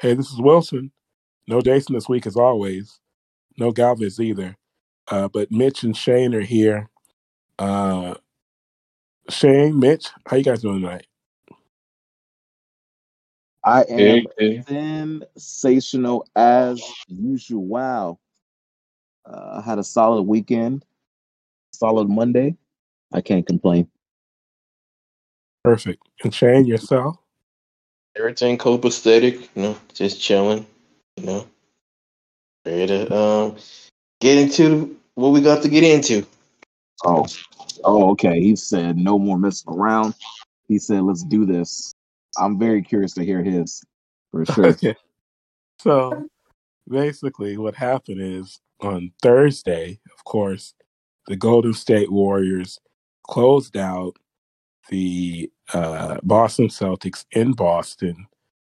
[0.00, 0.92] Hey, this is Wilson.
[1.48, 3.00] No Jason this week as always.
[3.58, 4.56] No Galvez either.
[5.08, 6.88] Uh, but Mitch and Shane are here.
[7.58, 8.14] Uh,
[9.28, 11.06] Shane, Mitch, how you guys doing tonight?
[13.64, 15.20] I am hey, hey.
[15.36, 17.64] sensational as usual.
[17.64, 18.20] Wow.
[19.26, 20.84] Uh, I had a solid weekend,
[21.72, 22.56] solid Monday.
[23.12, 23.88] I can't complain.
[25.64, 26.08] Perfect.
[26.22, 27.16] And Shane, yourself?
[28.18, 30.66] Everything copacetic, you know, just chilling,
[31.16, 31.46] you know.
[32.66, 33.56] Ready to um
[34.20, 36.26] get into what we got to get into.
[37.04, 37.26] Oh,
[37.84, 38.40] oh, okay.
[38.40, 40.14] He said no more messing around.
[40.66, 41.94] He said, let's do this.
[42.36, 43.82] I'm very curious to hear his
[44.30, 44.66] for sure.
[44.66, 44.96] Okay.
[45.80, 46.28] So
[46.88, 50.74] basically, what happened is on Thursday, of course,
[51.28, 52.80] the Golden State Warriors
[53.22, 54.16] closed out
[54.88, 58.26] the uh, Boston Celtics in Boston.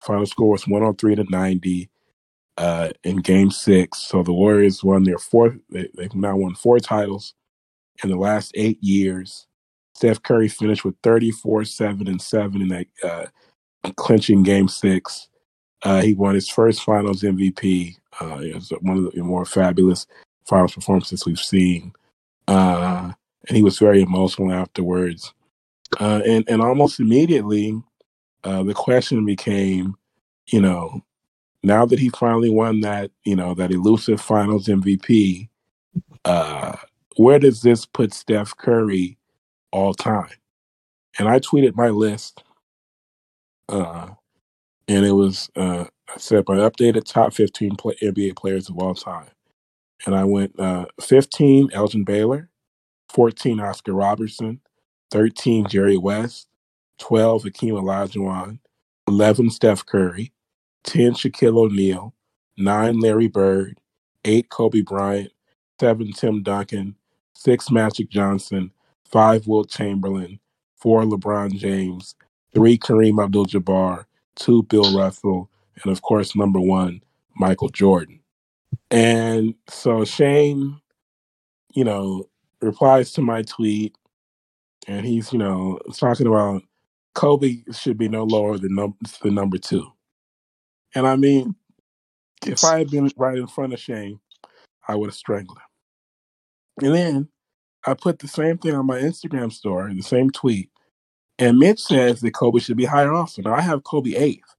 [0.03, 1.91] Final score was 103 to 90
[2.57, 3.99] uh, in game six.
[3.99, 7.35] So the Warriors won their fourth, they, have now won four titles
[8.03, 9.47] in the last eight years.
[9.95, 13.27] Steph Curry finished with 34, 7, and 7 in that uh,
[13.97, 15.29] clinching game six.
[15.83, 17.97] Uh, he won his first finals MVP.
[18.21, 20.07] Uh, it was one of the more fabulous
[20.47, 21.93] finals performances we've seen.
[22.47, 23.13] Uh,
[23.49, 25.33] and he was very emotional afterwards.
[26.01, 27.81] Uh, and and almost immediately,
[28.45, 29.95] uh, the question became,
[30.49, 31.03] you know,
[31.63, 35.49] now that he finally won that, you know, that elusive Finals MVP,
[36.25, 36.77] uh,
[37.17, 39.19] where does this put Steph Curry
[39.73, 40.31] all time?
[41.19, 42.45] And I tweeted my list,
[43.69, 44.09] uh,
[44.87, 48.95] and it was uh, I said my updated top 15 play- NBA players of all
[48.95, 49.29] time,
[50.07, 52.51] and I went uh, 15 Elgin Baylor,
[53.11, 54.61] 14 Oscar Robertson,
[55.11, 56.49] 13 Jerry West,
[56.99, 58.59] 12 Hakeem Olajuwon,
[59.07, 60.33] 11 Steph Curry,
[60.85, 62.15] 10 Shaquille O'Neal,
[62.57, 63.79] 9 Larry Bird,
[64.25, 65.33] 8 Kobe Bryant,
[65.81, 66.97] 7 Tim Duncan,
[67.35, 68.71] 6 Magic Johnson,
[69.05, 70.39] 5 Wilt Chamberlain,
[70.77, 72.15] 4 LeBron James,
[72.55, 74.05] 3 Kareem Abdul Jabbar,
[74.37, 75.49] 2 Bill Russell,
[75.83, 77.03] and of course, number one,
[77.37, 78.21] Michael Jordan.
[78.91, 80.81] And so Shane,
[81.75, 82.29] you know,
[82.61, 83.97] replies to my tweet
[84.89, 86.63] and he's you know talking about
[87.15, 89.87] Kobe should be no lower than num- the number two.
[90.95, 91.55] And I mean,
[92.47, 94.19] if I had been right in front of Shane,
[94.87, 96.87] I would have strangled him.
[96.87, 97.29] And then
[97.87, 100.71] I put the same thing on my Instagram story, the same tweet,
[101.39, 103.43] and Mitch says that Kobe should be higher also.
[103.43, 104.55] Now I have Kobe eighth.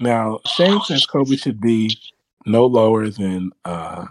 [0.00, 1.96] Now Shane says Kobe should be
[2.46, 4.06] no lower than uh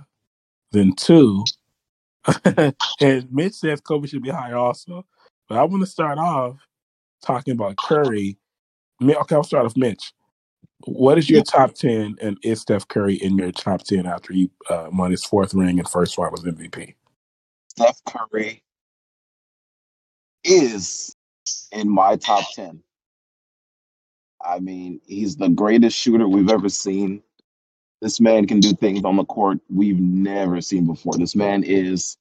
[0.72, 1.44] than two.
[3.02, 5.06] and Mitch says Kobe should be higher also.
[5.54, 6.68] But I want to start off
[7.24, 8.40] talking about Curry.
[9.00, 10.12] Okay, I'll start off Mitch.
[10.86, 14.50] What is your top ten, and is Steph Curry in your top ten after he
[14.68, 16.96] uh, won his fourth ring and first one was MVP?
[17.68, 18.64] Steph Curry
[20.44, 21.16] is
[21.72, 22.82] in my top ten.
[24.44, 27.22] I mean, he's the greatest shooter we've ever seen.
[28.02, 31.14] This man can do things on the court we've never seen before.
[31.16, 32.18] This man is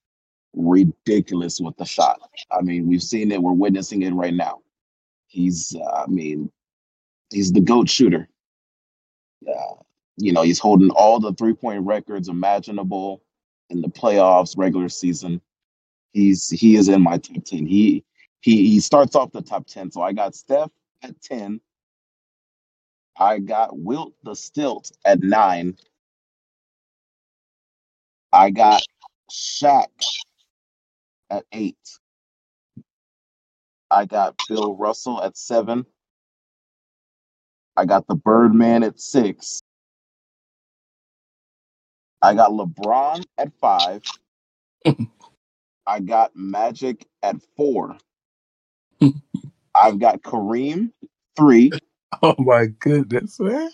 [0.55, 2.21] ridiculous with the shot.
[2.51, 3.43] I mean, we've seen it.
[3.43, 4.61] We're witnessing it right now.
[5.27, 6.51] He's, uh, I mean,
[7.31, 8.29] he's the goat shooter.
[9.49, 9.75] Uh,
[10.17, 13.23] you know, he's holding all the three point records imaginable
[13.71, 15.41] in the playoffs, regular season.
[16.13, 17.67] He's he is in my top ten.
[17.67, 18.05] He
[18.41, 19.91] he he starts off the top ten.
[19.91, 20.71] So I got Steph
[21.03, 21.61] at ten.
[23.17, 25.77] I got Wilt the Stilt at nine.
[28.33, 28.83] I got
[29.31, 29.89] Shaq
[31.33, 31.77] at eight.
[33.91, 35.87] I got Bill Russell at seven.
[37.77, 39.63] I got the Birdman at six.
[42.23, 44.03] I got LeBron at five.
[45.87, 47.99] I got Magic at four.
[49.75, 50.93] I've got Kareem
[51.37, 51.73] three.
[52.23, 53.71] Oh my goodness, man.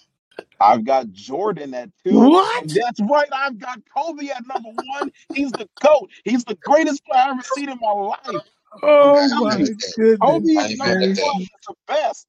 [0.61, 2.19] I've got Jordan at two.
[2.19, 2.69] What?
[2.69, 3.29] That's right.
[3.33, 5.13] I've got Kobe at number one.
[5.33, 6.11] He's the GOAT.
[6.25, 8.43] He's the greatest player I've ever seen in my life.
[8.83, 9.95] Oh my goodness.
[10.21, 11.11] Kobe is number one.
[11.39, 12.27] He's the best.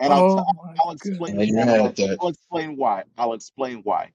[0.00, 1.58] And I'll, oh I'll, explain.
[1.58, 3.04] I'll, I'll explain why.
[3.16, 4.10] I'll explain why.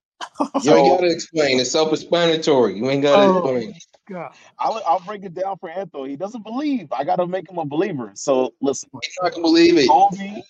[0.62, 1.60] you ain't gotta explain.
[1.60, 2.78] It's self-explanatory.
[2.78, 3.76] You ain't gotta oh, explain.
[4.10, 4.34] God.
[4.60, 6.10] I'll, I'll break it down for Anthony.
[6.10, 6.92] He doesn't believe.
[6.92, 8.12] I gotta make him a believer.
[8.16, 8.90] So listen.
[9.02, 9.88] He's not gonna believe it.
[9.88, 10.42] Kobe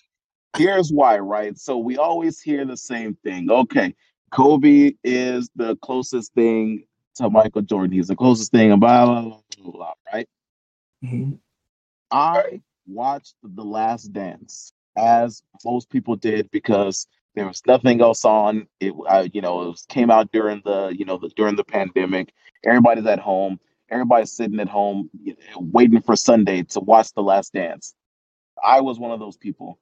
[0.56, 1.58] here's why, right?
[1.58, 3.50] So we always hear the same thing.
[3.50, 3.94] Okay,
[4.30, 6.84] Kobe is the closest thing
[7.16, 7.92] to Michael Jordan.
[7.92, 10.28] He's the closest thing, blah, blah, blah, blah, blah right?
[11.04, 11.32] Mm-hmm.
[12.10, 18.66] I watched The Last Dance, as most people did, because There was nothing else on.
[18.80, 21.64] It, uh, you know, it was, came out during the, you know, the, during the
[21.64, 22.32] pandemic.
[22.64, 23.60] Everybody's at home.
[23.88, 27.94] Everybody's sitting at home, you know, waiting for Sunday to watch The Last Dance.
[28.62, 29.78] I was one of those people.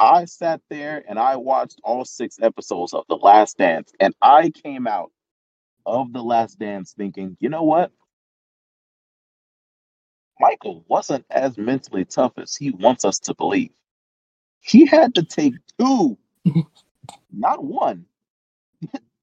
[0.00, 4.50] I sat there and I watched all six episodes of The Last Dance, and I
[4.50, 5.12] came out
[5.86, 7.92] of The Last Dance thinking, you know what?
[10.40, 13.70] Michael wasn't as mentally tough as he wants us to believe.
[14.60, 16.18] He had to take two,
[17.32, 18.06] not one,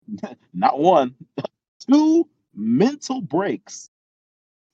[0.54, 1.16] not one,
[1.90, 3.90] two mental breaks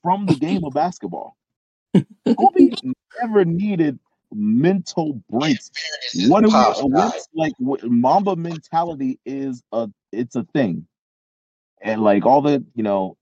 [0.04, 1.38] from the game of basketball.
[2.40, 2.72] Kobe
[3.22, 4.00] never needed
[4.34, 5.72] mental breaks.
[6.28, 6.54] What do we?
[6.54, 7.54] What's like?
[7.58, 10.88] What, Mamba mentality is a it's a thing,
[11.82, 13.18] and like all the you know,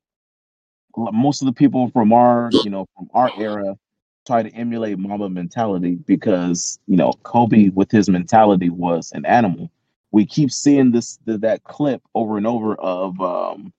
[0.95, 3.77] most of the people from our you know from our era
[4.25, 9.71] try to emulate Mamba mentality because you know Kobe with his mentality was an animal.
[10.11, 13.73] We keep seeing this that clip over and over of um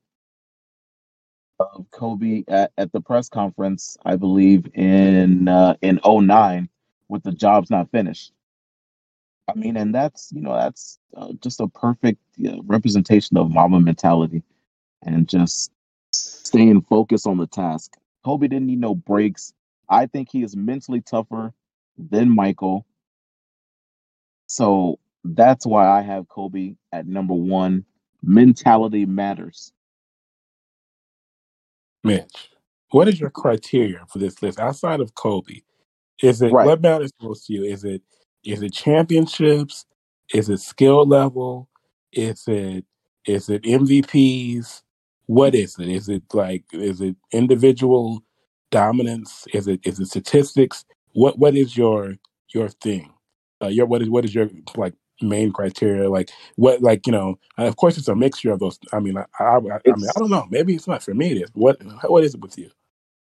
[1.61, 6.69] of Kobe at, at the press conference, I believe in uh, in 09
[7.11, 8.33] with the jobs not finished.
[9.49, 13.53] I mean, and that's you know that's uh, just a perfect you know, representation of
[13.53, 14.43] Mamba mentality
[15.03, 15.73] and just
[16.13, 17.97] staying focused on the task.
[18.25, 19.53] Kobe didn't need no breaks.
[19.89, 21.53] I think he is mentally tougher
[21.99, 22.87] than Michael.
[24.47, 27.85] So that's why I have Kobe at number one.
[28.23, 29.73] Mentality matters.
[32.05, 32.51] Mitch,
[32.91, 35.63] what is your criteria for this list outside of Kobe?
[36.23, 36.67] Is it Right.
[36.67, 37.65] what matters most to you?
[37.65, 38.03] Is it
[38.45, 39.87] is it championships?
[40.35, 41.69] Is it skill level?
[42.13, 42.85] Is it
[43.27, 44.83] is it MVPs?
[45.27, 45.89] What is it?
[45.89, 48.23] Is it like is it individual
[48.71, 49.47] dominance?
[49.55, 50.85] Is it is it statistics?
[51.13, 52.17] What what is your
[52.55, 53.13] your thing?
[53.63, 56.11] Uh, your what is what is your like main criteria?
[56.11, 57.39] Like what like you know?
[57.59, 58.79] and of course, it's a mixture of those.
[58.93, 59.59] I mean, I I, I, I
[59.97, 60.47] mean, I don't know.
[60.51, 61.33] Maybe it's not for me.
[61.33, 61.51] It is.
[61.55, 61.79] What
[62.11, 62.71] what is it with you?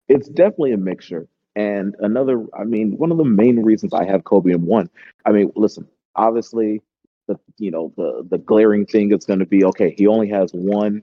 [0.09, 1.29] it's definitely a mixture.
[1.56, 4.91] And another, I mean, one of the main reasons I have Kobe in one.
[5.25, 5.87] I mean, listen,
[6.17, 6.83] obviously,
[7.27, 9.95] the you know the the glaring thing is going to be okay.
[9.97, 11.03] He only has one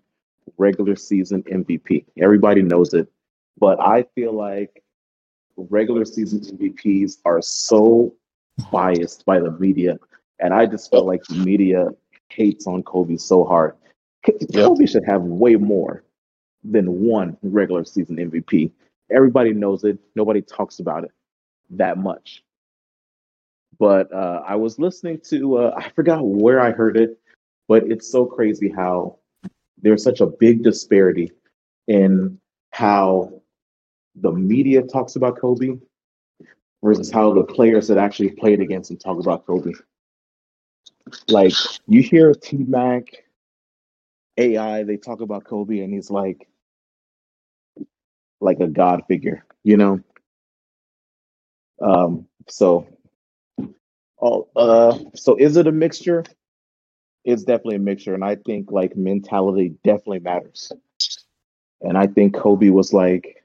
[0.57, 2.05] regular season MVP.
[2.19, 3.07] Everybody knows it,
[3.59, 4.83] but I feel like
[5.57, 8.13] regular season MVPs are so
[8.71, 9.97] biased by the media,
[10.39, 11.87] and I just feel like the media
[12.29, 13.75] hates on Kobe so hard.
[14.23, 14.65] K- Yep.
[14.67, 16.03] Kobe should have way more
[16.63, 18.71] than one regular season MVP.
[19.13, 19.97] Everybody knows it.
[20.15, 21.11] Nobody talks about it
[21.71, 22.43] that much.
[23.79, 27.19] But uh, I was listening to, uh, I forgot where I heard it,
[27.67, 29.17] but it's so crazy how
[29.81, 31.31] there's such a big disparity
[31.87, 32.39] in
[32.71, 33.41] how
[34.15, 35.77] the media talks about Kobe
[36.83, 39.71] versus how the players that actually played against him talk about Kobe.
[41.27, 41.53] Like
[41.87, 43.05] you hear T Mac,
[44.37, 46.47] AI, they talk about Kobe, and he's like,
[48.41, 50.01] like a god figure, you know.
[51.81, 52.87] Um, so,
[54.17, 56.23] all uh, so is it a mixture?
[57.23, 60.71] It's definitely a mixture, and I think like mentality definitely matters.
[61.81, 63.43] And I think Kobe was like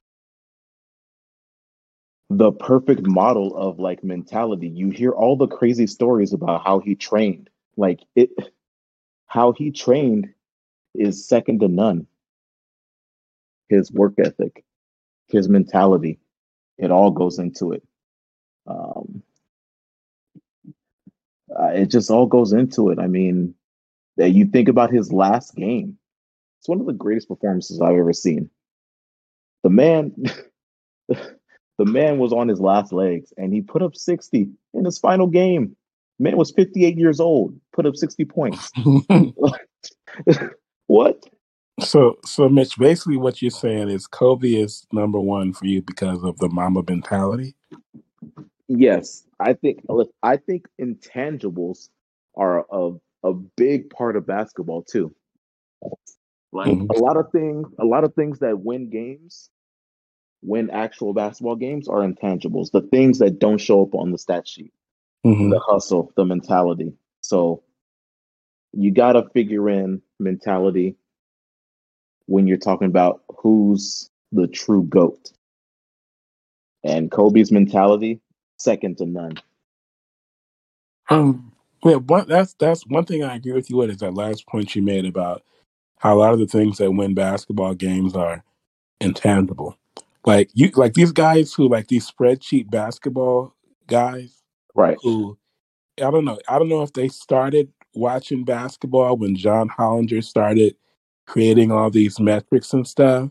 [2.31, 4.69] the perfect model of like mentality.
[4.69, 8.31] You hear all the crazy stories about how he trained, like it,
[9.27, 10.29] how he trained
[10.95, 12.07] is second to none.
[13.69, 14.65] His work ethic,
[15.29, 16.19] his mentality,
[16.79, 17.83] it all goes into it.
[18.67, 19.23] Um,
[21.59, 22.99] uh, it just all goes into it.
[22.99, 23.55] I mean,
[24.17, 25.99] that you think about his last game.
[26.61, 28.51] It's one of the greatest performances I've ever seen.
[29.63, 30.13] The man,
[31.09, 35.27] the man was on his last legs, and he put up sixty in his final
[35.27, 35.77] game.
[36.19, 38.71] Man was fifty-eight years old, put up sixty points.
[40.87, 41.25] what?
[41.81, 46.23] So, so Mitch, basically what you're saying is Kobe is number one for you because
[46.23, 47.55] of the Mamba mentality.
[48.69, 49.81] Yes, I think.
[49.89, 51.91] Look, I think intangibles
[52.37, 52.93] are a
[53.25, 55.15] a big part of basketball too.
[56.53, 56.97] Like Mhm.
[56.97, 59.51] a lot of things, a lot of things that win games,
[60.43, 62.71] win actual basketball games, are intangibles.
[62.71, 64.73] The things that don't show up on the stat sheet,
[65.25, 65.51] Mhm.
[65.51, 66.93] the hustle, the mentality.
[67.21, 67.63] So
[68.73, 70.97] you got to figure in mentality
[72.27, 75.33] when you're talking about who's the true goat.
[76.85, 78.21] And Kobe's mentality,
[78.59, 79.35] second to none.
[81.11, 81.53] Um,
[81.85, 84.75] yeah, one, that's that's one thing I agree with you with is that last point
[84.75, 85.43] you made about
[85.99, 88.45] how a lot of the things that win basketball games are
[89.01, 89.77] intangible.
[90.25, 93.55] Like you, like these guys who like these spreadsheet basketball
[93.87, 94.43] guys
[94.75, 94.99] Right.
[95.03, 95.39] who
[95.99, 96.39] I don't know.
[96.49, 100.77] I don't know if they started watching basketball when John Hollinger started
[101.27, 103.31] creating all these metrics and stuff,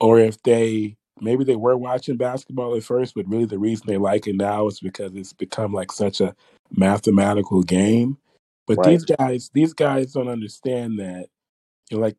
[0.00, 3.98] or if they maybe they were watching basketball at first, but really the reason they
[3.98, 6.34] like it now is because it's become like such a
[6.76, 8.18] mathematical game.
[8.66, 9.00] But Right.
[9.00, 11.28] these guys, these guys don't understand that.
[11.90, 12.16] You know, like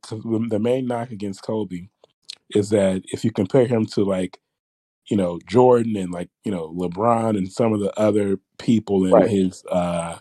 [0.49, 1.89] the main knock against Kobe
[2.51, 4.39] is that if you compare him to like
[5.09, 9.13] you know Jordan and like you know LeBron and some of the other people in
[9.13, 9.29] Right.
[9.29, 10.19] his uh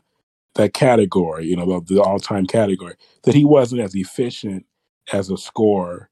[0.56, 4.66] that category, you know, the, the all-time category, that he wasn't as efficient
[5.12, 6.10] as a scorer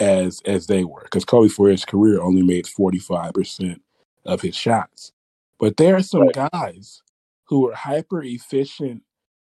[0.00, 1.02] as as they were.
[1.04, 3.80] Because Kobe for his career only made 45%
[4.26, 5.12] of his shots.
[5.58, 6.50] But there are some Right.
[6.52, 7.02] guys
[7.44, 9.02] who are hyper efficient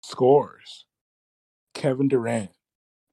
[0.03, 0.87] scorers.
[1.75, 2.51] Kevin Durant,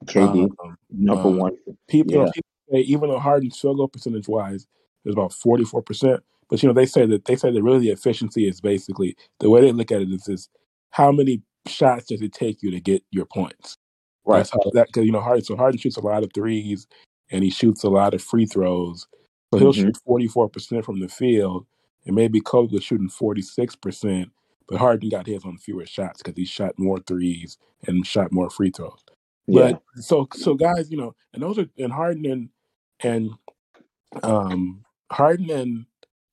[0.06, 1.58] KD, um, number uh, one.
[1.88, 2.32] people, Yeah.
[2.34, 4.66] people say even though Harden's field goal percentage wise
[5.04, 7.80] is about forty four percent, but you know they say that they say that really
[7.80, 10.50] the efficiency is basically the way they look at it is is
[10.92, 13.78] how many shots does it take you to get your points?
[14.26, 14.38] Right.
[14.40, 16.88] That's how that because you know Harden so Harden shoots a lot of threes
[17.32, 19.08] and he shoots a lot of free throws,
[19.52, 19.76] so he'll Mhm.
[19.76, 21.66] shoot forty four percent from the field,
[22.06, 24.32] and maybe Kobe was shooting forty six percent,
[24.68, 28.50] but Harden got his on fewer shots because he shot more threes and shot more
[28.50, 29.04] free throws.
[29.48, 29.74] Yeah.
[29.74, 32.50] But so so guys, you know, and those are and Harden and
[33.02, 33.30] and
[34.24, 35.86] um Harden and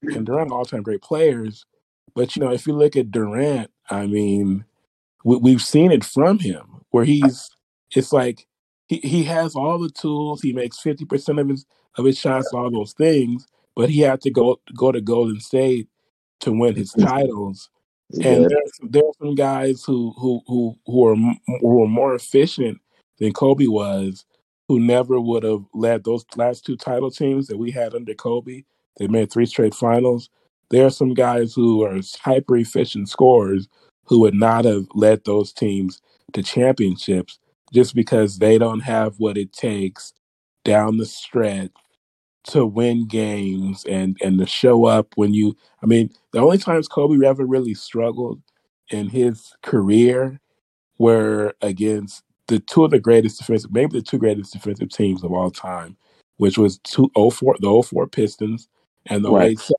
[0.02, 1.66] and Durant are all time great players.
[2.14, 4.64] But you know, if you look at Durant, I mean,
[5.24, 7.50] we, we've seen it from him where he's
[7.94, 8.46] it's like
[8.86, 12.52] he, he has all the tools, he makes fifty percent of his of his shots,
[12.52, 13.46] all those things,
[13.76, 15.88] but he had to go go to Golden State
[16.40, 17.08] to win his mm-hmm.
[17.08, 17.70] titles.
[18.14, 18.50] And did.
[18.50, 21.16] there's there are some guys who who who who are
[21.60, 22.78] who are more efficient
[23.18, 24.24] than Kobe was,
[24.68, 28.64] who never would have led those last two title teams that we had under Kobe.
[28.98, 30.28] They made three straight finals.
[30.70, 33.68] There are some guys who are hyper efficient scorers
[34.04, 36.00] who would not have led those teams
[36.32, 37.38] to championships
[37.72, 40.12] just because they don't have what it takes
[40.64, 41.70] down the stretch
[42.44, 46.88] to win games and and to show up when you I mean the only times
[46.88, 48.40] Kobe ever really struggled
[48.90, 50.40] in his career
[50.98, 55.32] were against the two of the greatest defensive maybe the two greatest defensive teams of
[55.32, 55.96] all time,
[56.38, 58.68] which was two oh four the 04 Pistons
[59.06, 59.58] and the Right.
[59.58, 59.76] 08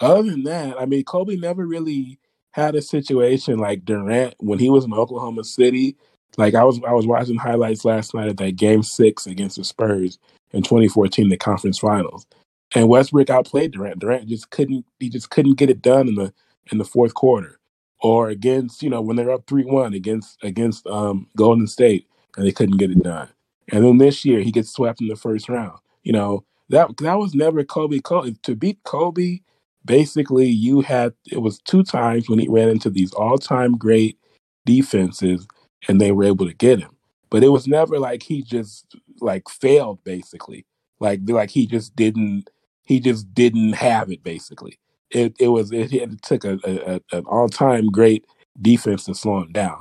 [0.00, 2.18] other than that, I mean, Kobe never really
[2.50, 5.96] had a situation like Durant when he was in Oklahoma City.
[6.36, 9.64] Like I was, I was watching highlights last night of that Game Six against the
[9.64, 10.18] Spurs
[10.52, 12.26] in 2014, the conference finals,
[12.74, 13.98] and Westbrook outplayed Durant.
[13.98, 16.32] Durant just couldn't, he just couldn't get it done in the
[16.72, 17.58] in the fourth quarter,
[18.00, 22.46] or against you know when they're up three one against against um, Golden State and
[22.46, 23.28] they couldn't get it done.
[23.72, 25.78] And then this year he gets swept in the first round.
[26.02, 28.00] You know that that was never Kobe.
[28.00, 29.40] Kobe to beat Kobe
[29.86, 34.18] basically you had it was two times when he ran into these all-time great
[34.66, 35.46] defenses
[35.88, 36.90] and they were able to get him.
[37.30, 40.64] But it was never like he just like failed basically.
[41.00, 42.50] Like like he just didn't
[42.84, 44.78] he just didn't have it basically.
[45.10, 48.24] It it was it, it took a, a, an all-time great
[48.60, 49.80] defense to slow him down.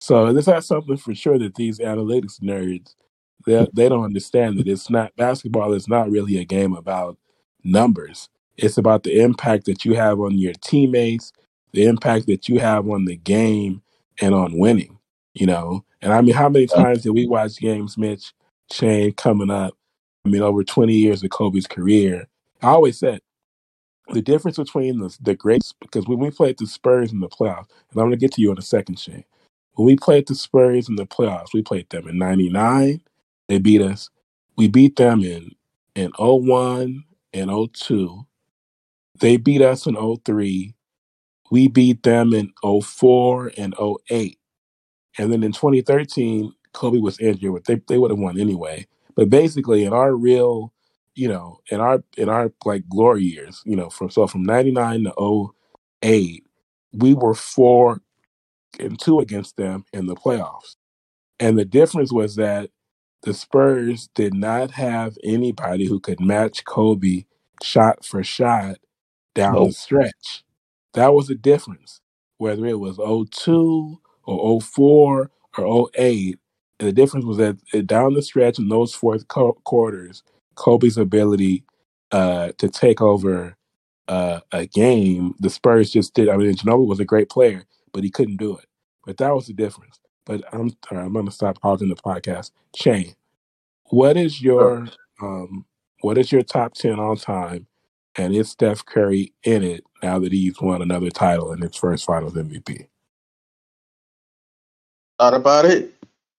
[0.00, 2.94] So this is something for sure that these analytics nerds
[3.46, 7.18] they they don't understand that it's not basketball is not really a game about
[7.64, 8.28] numbers.
[8.56, 11.32] It's about the impact that you have on your teammates,
[11.72, 13.82] the impact that you have on the game
[14.20, 14.98] and on winning,
[15.40, 15.84] you know.
[16.02, 16.82] And I mean, how many uh-huh.
[16.82, 18.32] times did we watch games, Mitch,
[18.70, 19.74] Shane, coming up?
[20.24, 22.28] I mean, over 20 years of Kobe's career.
[22.62, 23.20] I always said
[24.12, 27.68] the difference between the, the greats, because when we played the Spurs in the playoffs,
[27.90, 29.24] and I'm going to get to you in a second, Shane.
[29.74, 33.00] When we played the Spurs in the playoffs, we played them in 99.
[33.48, 34.10] They beat us.
[34.56, 35.52] We beat them in,
[35.94, 38.26] in 01 and 02
[39.20, 40.74] they beat us in 03.
[41.50, 43.74] We beat them in 04 and
[44.10, 44.39] 08.
[45.18, 48.86] And then in 2013, Kobe was injured, but they, they would have won anyway.
[49.16, 50.72] But basically in our real,
[51.14, 55.04] you know, in our in our like glory years, you know, from so from 99
[55.04, 55.48] to
[56.02, 56.44] 08,
[56.92, 58.00] we were four
[58.78, 60.76] and two against them in the playoffs.
[61.40, 62.70] And the difference was that
[63.22, 67.24] the Spurs did not have anybody who could match Kobe
[67.62, 68.76] shot for shot
[69.34, 70.44] down the stretch.
[70.94, 72.00] That was the difference.
[72.38, 72.96] Whether it was
[73.30, 76.38] 02 or 04 or 08,
[76.78, 80.22] the difference was that uh, down the stretch in those fourth co- quarters,
[80.54, 81.64] Kobe's ability
[82.12, 83.56] uh, to take over
[84.08, 86.28] uh, a game, the Spurs just did.
[86.28, 88.66] I mean, Ginobili was a great player, but he couldn't do it.
[89.04, 90.00] But that was the difference.
[90.26, 92.50] But I'm sorry, I'm going to stop hogging the podcast.
[92.74, 93.14] Shane,
[93.84, 94.88] what is your
[95.22, 95.64] um,
[96.00, 97.66] what is your top ten all time
[98.16, 102.04] and is Steph Curry in it now that he's won another title in his first
[102.04, 102.86] Finals MVP.
[105.20, 105.94] Thought about it,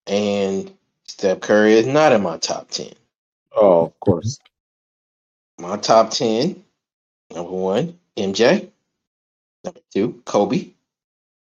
[0.07, 0.73] and
[1.07, 2.93] Steph Curry is not in my top ten.
[3.55, 4.39] Oh, of course.
[5.59, 6.63] My top ten:
[7.33, 8.69] number one, MJ.
[9.65, 10.69] Number two, Kobe.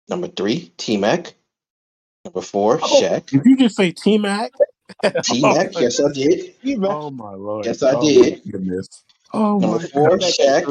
[0.08, 1.34] Number three, T Mac.
[2.24, 3.00] Number four, Oh.
[3.00, 3.26] Shaq.
[3.30, 4.52] Did you just say T Mac?
[5.22, 6.54] T Mac, yes I did.
[6.86, 7.66] Oh my lord!
[7.66, 8.00] Yes, I did.
[8.00, 8.42] oh, did.
[8.46, 9.04] My goodness.
[9.34, 10.20] Oh Number my four, god!
[10.20, 10.66] Shaq.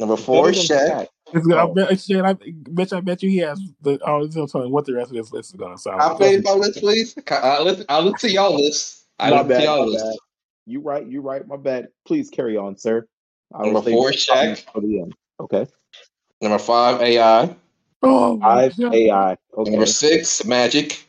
[0.00, 1.08] Number four, Shaq.
[1.34, 1.74] It's gonna- I Oh.
[1.74, 3.98] bet, uh, shit, I, bitch, I bet you he has the.
[4.06, 6.00] Oh, it's gonna tell me what the rest of this list is gonna sound.
[6.02, 7.14] I'll play my list, please.
[7.30, 9.04] I'll listen, I'll listen to y'all list.
[9.18, 10.04] I My listen to y'all my list.
[10.04, 10.16] bad.
[10.66, 11.88] You right, you right, my bad.
[12.06, 13.06] Please carry on, sir.
[13.54, 14.64] I Number four, my Shaq.
[14.72, 15.14] For the end.
[15.40, 15.66] Okay.
[16.40, 17.54] Number five, AI.
[18.02, 18.94] Oh my Five god!
[18.94, 19.36] AI.
[19.56, 19.70] Okay.
[19.70, 21.04] Number six, Magic.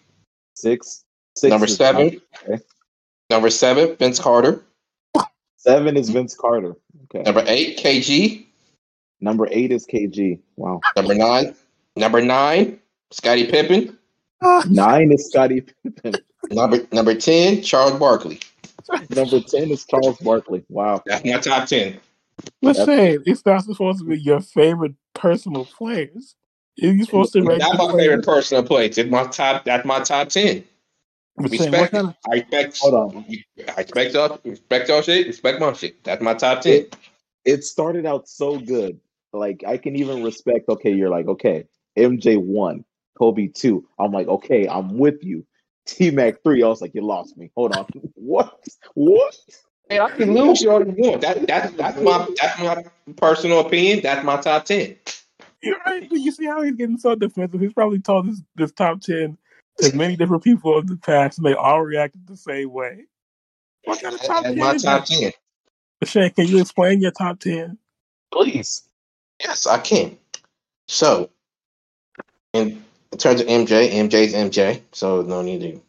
[0.53, 1.03] six.
[1.35, 1.49] Six.
[1.49, 2.21] Number seven.
[2.47, 2.63] Okay.
[3.29, 4.63] Number seven, Vince Carter.
[5.57, 6.75] Seven is Vince Carter.
[7.05, 7.23] Okay.
[7.23, 8.45] Number eight, KG.
[9.23, 10.37] Number eight is KG.
[10.57, 10.81] Wow.
[10.97, 11.55] Number nine,
[11.95, 12.77] number nine,
[13.11, 13.97] Scottie Pippen.
[14.41, 14.65] Ah.
[14.69, 16.15] Nine is Scottie Pippen.
[16.51, 18.41] Number number ten, Charles Barkley.
[19.09, 20.65] Number ten is Charles Barkley.
[20.67, 21.01] Wow.
[21.05, 22.01] That's my top ten.
[22.61, 26.35] Let's say it's not supposed to be your favorite personal players.
[26.75, 28.97] You're supposed to rank That's the my favorite personal place.
[28.97, 29.63] It's my top.
[29.63, 30.65] That's my top ten.
[31.37, 31.93] But saying, Respect.
[31.93, 32.77] kind of, I respect.
[32.79, 33.25] Hold on.
[33.77, 34.39] I respect y'all.
[34.43, 35.27] Respect y'all shit.
[35.27, 36.03] Respect my shit.
[36.03, 36.87] That's my top ten.
[37.45, 38.99] It started out so good.
[39.33, 40.69] Like I can even respect.
[40.69, 41.65] Okay, you're like okay.
[41.97, 42.85] MJ one,
[43.17, 43.87] Kobe two.
[43.99, 45.45] I'm like okay, I'm with you.
[45.85, 46.63] T Mac three.
[46.63, 47.51] I was like you lost me.
[47.55, 47.87] Hold on.
[48.13, 48.63] what?
[48.93, 49.35] What?
[49.89, 51.21] Hey, I can lose you all you want.
[51.21, 52.83] That that's that's my that's my
[53.17, 54.01] personal opinion.
[54.03, 54.95] That's my top ten.
[55.61, 56.07] you're right.
[56.07, 57.59] But you see how he's getting so defensive.
[57.59, 59.37] He's probably told this, this top ten
[59.79, 63.05] to many different people in the past, and they all reacted the same way.
[63.85, 64.57] What kind of top That's ten?
[64.57, 65.31] my is top ten.
[66.03, 67.77] Shane, can you explain your top ten?
[68.31, 68.83] Please.
[69.39, 70.17] Yes, I can.
[70.87, 71.29] So,
[72.53, 72.83] in
[73.17, 75.69] terms of MJ, MJ's MJ, so no need to.
[75.73, 75.81] In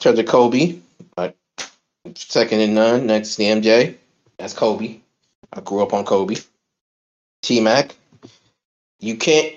[0.00, 0.78] terms of Kobe,
[2.14, 3.06] second and none.
[3.06, 3.96] Next to MJ,
[4.38, 5.00] that's Kobe.
[5.52, 6.36] I grew up on Kobe.
[7.42, 7.94] T Mac,
[9.00, 9.54] you can't.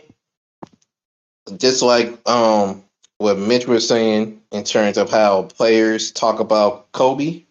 [1.58, 2.84] Just like um
[3.20, 7.44] what Mitch was saying in terms of how players talk about Kobe,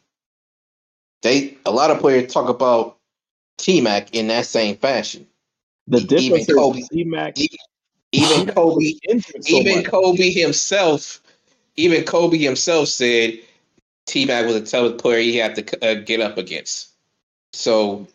[1.23, 2.99] they a lot of players talk about
[3.59, 5.27] T Mac in that same fashion.
[5.89, 7.37] The Even difference Kobe- is T Mac.
[8.13, 9.85] Even Kobe injured so even.
[9.85, 11.21] Kobe himself,
[11.77, 13.39] even Kobe himself said
[14.07, 16.91] T Mac was the toughest player he had to uh, get up against.
[17.53, 18.07] So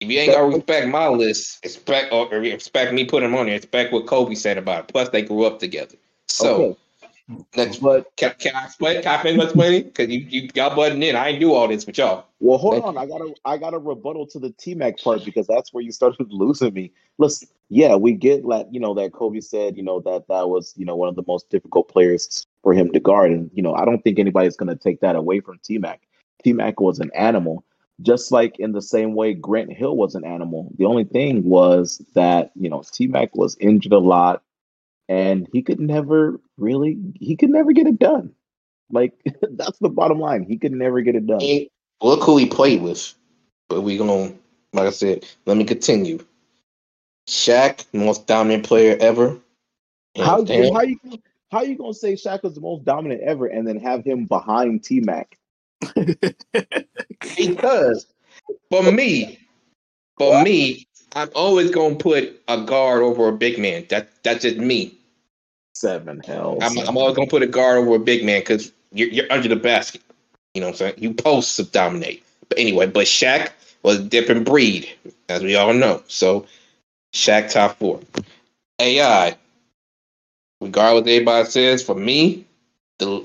[0.00, 3.46] if you ain't gonna respect my list, expect or, or expect me putting him on
[3.46, 3.54] there.
[3.54, 4.88] Expect what Kobe said about it.
[4.88, 5.96] Plus, they grew up together.
[6.28, 6.76] So okay,
[7.56, 9.02] next, but can, can I explain?
[9.02, 9.82] Can I finish my explaining?
[9.84, 11.16] Because you, you y'all butting in.
[11.16, 12.26] I ain't do all this with y'all.
[12.40, 12.98] well, hold Thank on.
[12.98, 16.26] I gotta I gotta rebuttal to the T Mac part because that's where you started
[16.30, 16.92] losing me.
[17.18, 20.74] Listen, yeah, we get like you know that Kobe said you know that that was
[20.76, 23.74] you know one of the most difficult players for him to guard, and you know
[23.74, 26.02] I don't think anybody's gonna take that away from T Mac.
[26.42, 27.64] T Mac was an animal,
[28.02, 30.70] just like in the same way Grant Hill was an animal.
[30.76, 34.42] The only thing was that you know T Mac was injured a lot,
[35.08, 38.32] and he could never really he could never get it done.
[38.90, 39.12] Like
[39.50, 40.44] that's the bottom line.
[40.44, 41.42] He could never get it done.
[41.42, 41.66] And
[42.00, 43.12] look who he played with.
[43.68, 44.32] But we gonna,
[44.72, 46.24] like I said, let me continue.
[47.28, 49.38] Shaq, most dominant player ever.
[50.16, 50.98] How how you
[51.50, 54.84] how you gonna say Shaq was the most dominant ever and then have him behind
[54.84, 55.38] T Mac?
[57.36, 58.06] Because
[58.70, 59.38] for me,
[60.18, 63.86] for me, I'm always gonna put a guard over a big man.
[63.90, 64.98] That that's just me.
[65.74, 66.58] Seven hell.
[66.60, 69.48] I'm, I'm always gonna put a guard over a big man because you're, you're under
[69.48, 70.02] the basket.
[70.54, 70.94] You know what I'm saying?
[70.98, 72.24] You post to dominate.
[72.48, 73.50] But anyway, but Shaq
[73.82, 74.88] was a different breed,
[75.28, 76.02] as we all know.
[76.08, 76.46] So
[77.14, 78.00] Shaq top four.
[78.78, 79.36] AI,
[80.60, 82.44] regardless what anybody says, for me,
[82.98, 83.24] the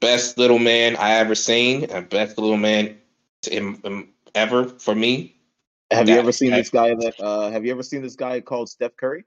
[0.00, 2.98] best little man I ever seen, and best little man
[3.42, 5.34] to him, um, ever for me.
[5.90, 8.40] have you ever seen that- this guy that uh have you ever seen this guy
[8.40, 9.24] called Steph Curry?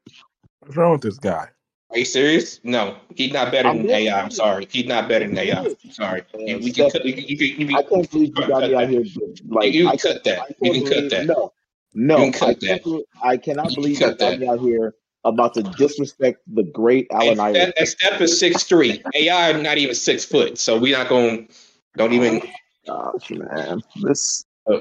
[0.60, 1.50] What's wrong with this guy?
[1.92, 2.60] Are you serious?
[2.64, 4.22] No, he's not better than AI.
[4.22, 5.60] I'm sorry, he's not better than AI.
[5.60, 6.24] I'm sorry.
[6.38, 7.06] You- we can cut.
[7.06, 9.04] You, can- you, can- you, I can- can't believe you got me out here
[9.50, 10.40] like you I can cut that.
[10.40, 11.26] I You can't cut that.
[11.28, 11.54] No,
[11.94, 13.06] no, You can cut I, that.
[13.24, 14.40] I cannot You believe you cut got that.
[14.40, 17.74] me out here about to disrespect the great Allen And Iverson.
[17.74, 19.04] Steph, and Steph is six three.
[19.16, 20.58] AI not even six foot.
[20.60, 21.50] So we're not going.
[21.98, 22.42] Don't even.
[22.88, 24.46] Gosh, man, this.
[24.70, 24.80] Uh,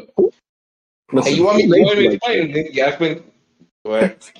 [1.25, 1.65] Hey, you want me?
[1.65, 2.69] You want me to makes you explain?
[2.73, 3.25] Yeah, it's been.
[3.83, 4.33] What?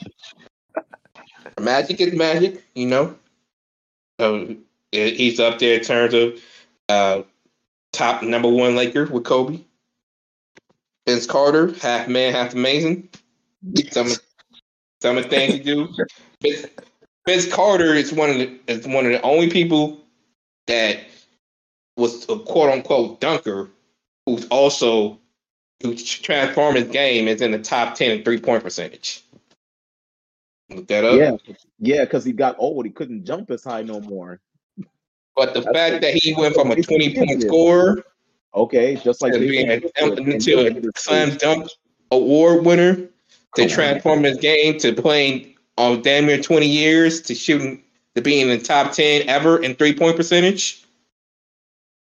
[1.59, 3.15] Magic is magic, you know.
[4.19, 4.57] So
[4.93, 6.41] he's up there in terms of
[6.89, 7.23] uh,
[7.93, 9.61] top number one Laker with Kobe.
[11.07, 13.09] Vince Carter, half man, half amazing.
[13.91, 14.09] Some
[15.01, 15.89] some of the things he do.
[16.43, 16.67] Vince,
[17.27, 20.01] Vince Carter is one of the is one of the only people
[20.67, 21.01] that
[21.97, 23.71] was a quote unquote dunker
[24.27, 25.19] who's also
[25.83, 29.25] who transformed his game is in the top ten in three point percentage.
[30.71, 31.19] Look that up.
[31.19, 32.85] Yeah, yeah, because he got old.
[32.85, 34.41] He couldn't jump as high no more.
[35.37, 38.05] But the That's fact that he went from a 20 point scorer
[38.55, 41.69] Okay, just like to being a, Kidd did, and into a slam dunk
[42.11, 43.09] award winner to
[43.55, 43.69] Come on.
[43.69, 47.83] transform his game to playing on damn near 20 years to shooting
[48.17, 50.85] to being in the top 10 ever in three point percentage.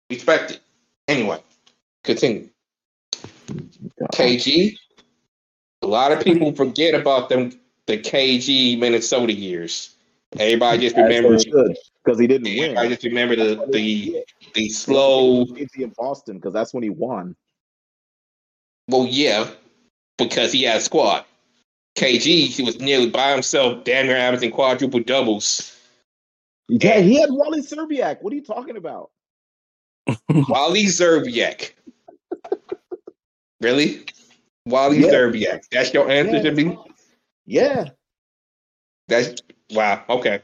[0.09, 0.61] Respect it.
[1.07, 1.41] Anyway,
[2.03, 2.49] continue.
[4.13, 4.77] KG.
[5.83, 7.51] A lot of people forget about them
[7.87, 9.95] the KG Minnesota years.
[10.39, 11.37] Everybody just As remember
[12.03, 12.63] because he didn't win.
[12.77, 17.35] everybody just remember the the the slow KG in Boston because that's when he won.
[18.87, 19.49] Well, yeah,
[20.17, 21.25] because he had a squad.
[21.95, 25.77] KG, he was nearly by himself, damn near averaging quadruple doubles.
[26.69, 28.21] Yeah, he had Wally Szczerbiak.
[28.21, 29.11] What are you talking about?
[30.29, 31.71] Wally Szczerbiak.
[33.59, 34.05] really?
[34.65, 35.07] Wally Yeah.
[35.07, 35.63] Szczerbiak.
[35.71, 36.41] That's your answer Yeah.
[36.43, 36.77] to me?
[37.45, 37.89] Yeah,
[39.07, 40.03] That's wow.
[40.09, 40.41] Okay.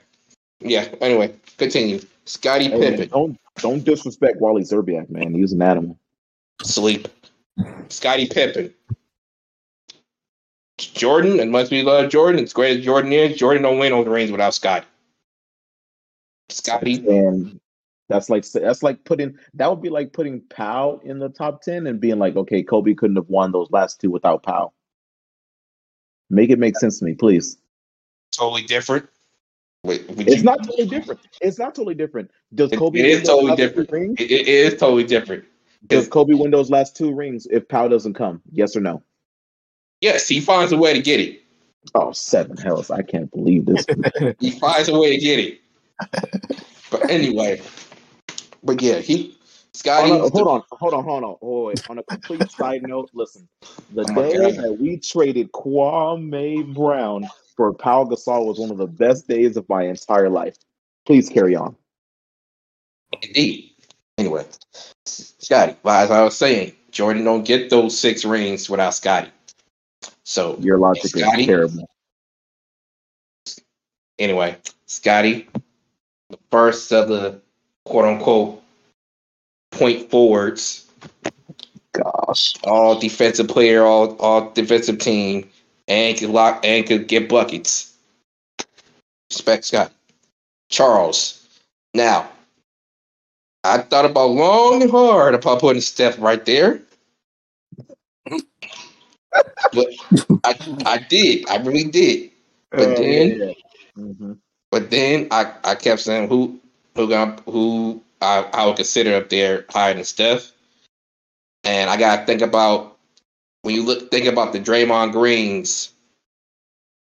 [0.59, 0.87] Yeah.
[1.01, 1.99] Anyway, continue.
[2.25, 3.09] Scotty Hey, man, Pippen.
[3.09, 5.33] don't don't disrespect Wally Szczerbiak, man.
[5.33, 5.97] He was an animal.
[6.63, 7.07] Sleep.
[7.89, 8.73] Scottie Pippen.
[10.77, 12.39] Jordan, and must be love Jordan.
[12.39, 14.85] it's great as Jordan is, Jordan don't win those rings without Scotty.
[16.49, 17.59] Scotty And
[18.09, 21.87] that's like that's like putting that would be like putting Pau in the top ten
[21.87, 24.73] and being like, okay, Kobe couldn't have won those last two without Powell.
[26.29, 27.57] Make it make sense to me, please.
[28.31, 29.07] totally different.
[29.83, 31.21] Wait, It's you- not totally different.
[31.41, 32.29] It's not totally different.
[32.53, 34.19] Does It- Kobe it win totally different.
[34.19, 35.45] It, it is totally different.
[35.87, 38.41] Does Kobe win those last two rings if Pau doesn't come?
[38.51, 39.01] Yes or no?
[40.01, 41.41] Yes, he finds a way to get it.
[41.95, 42.91] Oh, seven hells!
[42.91, 43.85] I can't believe this.
[44.39, 45.61] He finds a way to get it.
[46.91, 47.61] But anyway,
[48.63, 49.36] but yeah, he
[49.77, 50.09] Scotty.
[50.09, 51.35] Hold on, hold on, hold on, hold on.
[51.41, 51.81] Oh, wait.
[51.89, 53.47] On a complete side note, listen.
[53.93, 58.87] The Oh day that we traded Kwame Brown for Pau Gasol was one of the
[58.87, 60.55] best days of my entire life.
[61.05, 61.75] Please carry on.
[63.21, 63.71] Indeed.
[64.17, 64.45] Anyway,
[65.05, 65.75] Scotty.
[65.83, 69.29] Well, as I was saying, Jordan don't get those six rings without Scotty.
[70.23, 71.43] So Your logic Scotty?
[71.43, 71.89] is terrible.
[74.19, 75.47] anyway, Scotty,
[76.29, 77.41] the first of the
[77.85, 78.63] quote unquote
[79.77, 80.87] point forwards
[81.93, 82.55] Gosh.
[82.63, 85.49] all defensive player, all all defensive team,
[85.87, 87.93] and could lock and could get buckets.
[89.31, 89.93] Respect Scott.
[90.69, 91.47] Charles.
[91.93, 92.29] Now,
[93.63, 96.81] I thought about long and hard about putting Steph right there.
[99.73, 99.87] but
[100.43, 101.49] I I did.
[101.49, 102.31] I really did.
[102.77, 103.43] But then
[103.97, 104.39] Mhm.
[104.71, 106.59] but then I, I kept saying who
[106.95, 110.51] who gonna who I, I would consider up there higher than Steph.
[111.63, 112.97] And I gotta think about
[113.61, 115.91] when you look think about the Draymond Greens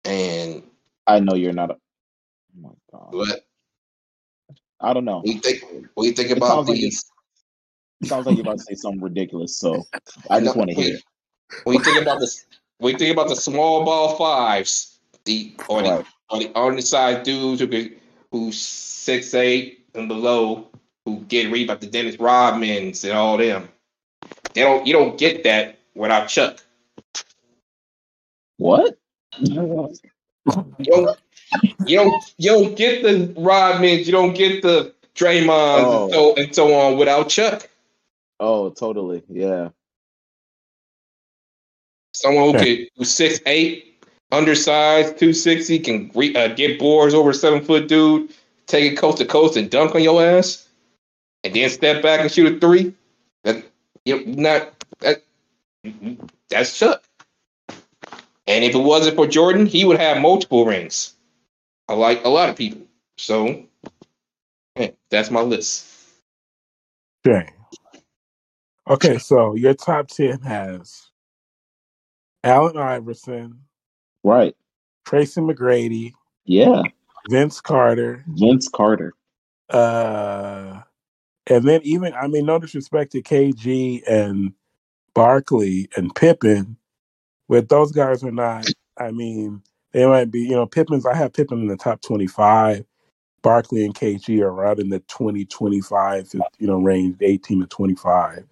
[0.05, 0.63] and
[1.07, 1.71] I know you're not.
[1.71, 3.13] A, oh my God.
[3.13, 3.45] what
[4.79, 5.21] I don't know.
[5.23, 5.63] we think
[5.95, 7.05] we think It about sounds like these
[8.03, 9.57] sounds like you're about to say something ridiculous.
[9.57, 9.83] So
[10.29, 10.97] I just want to hear.
[11.67, 12.45] you think about this
[12.79, 16.05] you think about the small ball fives, the or the Right.
[16.29, 17.99] or the undersized dudes who could
[18.31, 20.67] who's six eight and below
[21.05, 23.69] who get read about the Dennis Rodmans and all them.
[24.53, 26.59] They don't you don't get that without Chuck.
[28.57, 28.97] What?
[29.39, 29.99] You don't
[31.85, 36.03] you don't you don't get the Rodmans, you don't get the Draymonds Oh.
[36.05, 37.67] and so and so on without Chuck.
[38.39, 39.23] Oh, totally.
[39.29, 39.69] Yeah.
[42.13, 47.29] Someone who could who's six eight, undersized, two sixty, can re, uh, get boards over
[47.31, 48.31] a seven foot dude,
[48.67, 50.67] take it coast to coast and dunk on your ass,
[51.43, 52.93] and then step back and shoot a three.
[53.43, 53.65] That
[54.05, 55.23] you not that
[56.49, 57.03] that's Chuck.
[58.47, 61.13] And if it wasn't for Jordan, he would have multiple rings.
[61.89, 62.81] I like a lot of people.
[63.17, 63.65] So
[64.77, 65.87] yeah, that's my list.
[67.27, 67.49] Okay.
[68.89, 71.09] Okay, so your top ten has
[72.43, 73.61] Allen Iverson,
[74.23, 74.55] Right.
[75.05, 76.13] Tracy McGrady,
[76.45, 76.83] Yeah.
[77.29, 79.13] Vince Carter, Vince Carter.
[79.69, 80.81] uh,
[81.47, 84.53] and then even I mean, no disrespect to KG and
[85.13, 86.77] Barkley and Pippen,
[87.49, 88.65] but those guys are not.
[88.97, 90.41] I mean, they might be.
[90.41, 91.05] You know, Pippen's.
[91.05, 92.85] I have Pippen in the top twenty-five.
[93.41, 98.45] Barkley and KG are right in the 20, 25, you know, range, eighteen to twenty-five.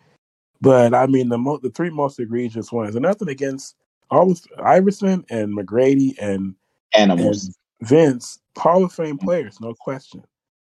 [0.62, 3.76] But I mean, the mo- the three most egregious ones, and nothing against
[4.10, 6.56] all of Iverson and McGrady and
[6.94, 7.46] Animals.
[7.46, 9.26] and Vince, Hall of Fame mm-hmm.
[9.26, 10.24] players, no question.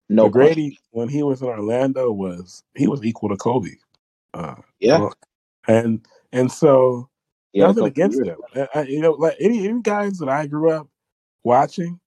[0.08, 0.64] No question.
[0.64, 3.70] McGrady, when he was in Orlando, was he was equal to Kobe.
[4.34, 5.08] Uh, Yeah.
[5.68, 7.08] and and so
[7.52, 8.36] He had a nothing against him.
[8.54, 10.88] I, I- you know, like any, any guys that I grew up
[11.44, 12.00] watching,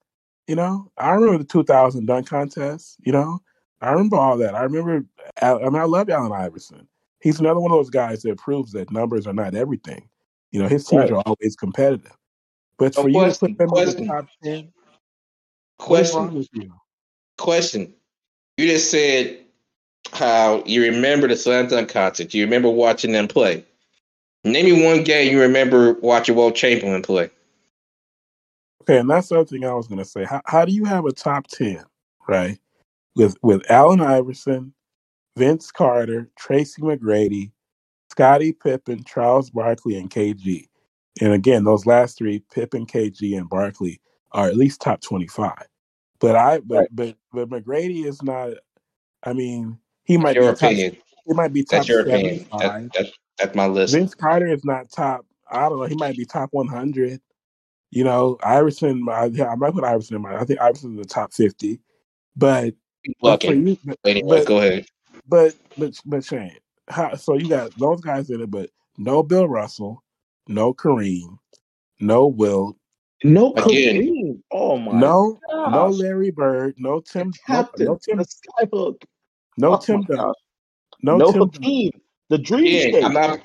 [0.48, 2.98] you know, I remember the 2000 dunk contest.
[3.02, 3.40] You know,
[3.82, 4.56] I remember all that.
[4.56, 5.06] I remember.
[5.42, 6.88] Al- I mean, I love Allen Iverson.
[7.22, 10.08] He's another one of those guys that proves that numbers are not everything.
[10.52, 11.12] You know, his teams Right.
[11.14, 12.16] are always competitive.
[12.78, 14.08] But No for you to question, put them in the question.
[14.08, 14.74] top ten,
[15.86, 16.38] what is wrong Question.
[16.38, 16.74] with you?
[17.38, 17.94] Question.
[18.58, 19.38] You just said
[20.14, 22.34] how you remember the slam dunk contest.
[22.34, 23.64] You remember watching them play.
[24.44, 27.30] Name me one game you remember watching Wilt Chamberlain play.
[28.84, 30.24] Okay, and that's the other thing I was going to say.
[30.24, 31.84] How, how do you have a top ten,
[32.28, 32.58] right?
[33.16, 34.74] With with Allen Iverson,
[35.36, 37.52] Vince Carter, Tracy McGrady,
[38.10, 40.68] Scottie Pippen, Charles Barkley, and KG.
[41.20, 44.00] And again, those last three, Pippen, KG, and Barkley,
[44.32, 45.68] are at least top twenty-five.
[46.20, 46.88] But I, but Right.
[46.92, 48.54] but but McGrady is not.
[49.24, 50.72] I mean, he might Your be top.
[50.72, 50.98] opinion.
[51.26, 52.36] He might be top That's your opinion.
[52.38, 52.92] seventy-five.
[52.94, 53.94] That, that, that's my list.
[53.94, 55.26] Vince Carter is not top.
[55.50, 55.86] I don't know.
[55.86, 57.22] He might be top 100.
[57.92, 59.06] You know, Iverson.
[59.10, 60.36] I, I might put Iverson in my.
[60.36, 61.80] I think Iverson's in the top 50.
[62.36, 62.74] But
[63.22, 63.68] but for Fucking.
[63.68, 64.86] you, but Anyway, but go ahead.
[65.28, 66.58] but but, but Shane,
[66.90, 70.04] how, so you got those guys in it, but no Bill Russell,
[70.48, 71.38] no Kareem,
[72.00, 72.76] no Wilt,
[73.24, 74.17] No Again.
[74.36, 74.42] Kareem.
[74.52, 75.88] Oh my no no.
[75.88, 79.04] Larry Bird, no Tim, no, Captain, no Tim, the skyhook.
[79.58, 80.34] no oh Tim my Duncan,
[81.04, 81.92] no, No Tim Duncan, Hakeem.
[82.30, 83.04] The dream Yeah, state.
[83.04, 83.40] I'm not.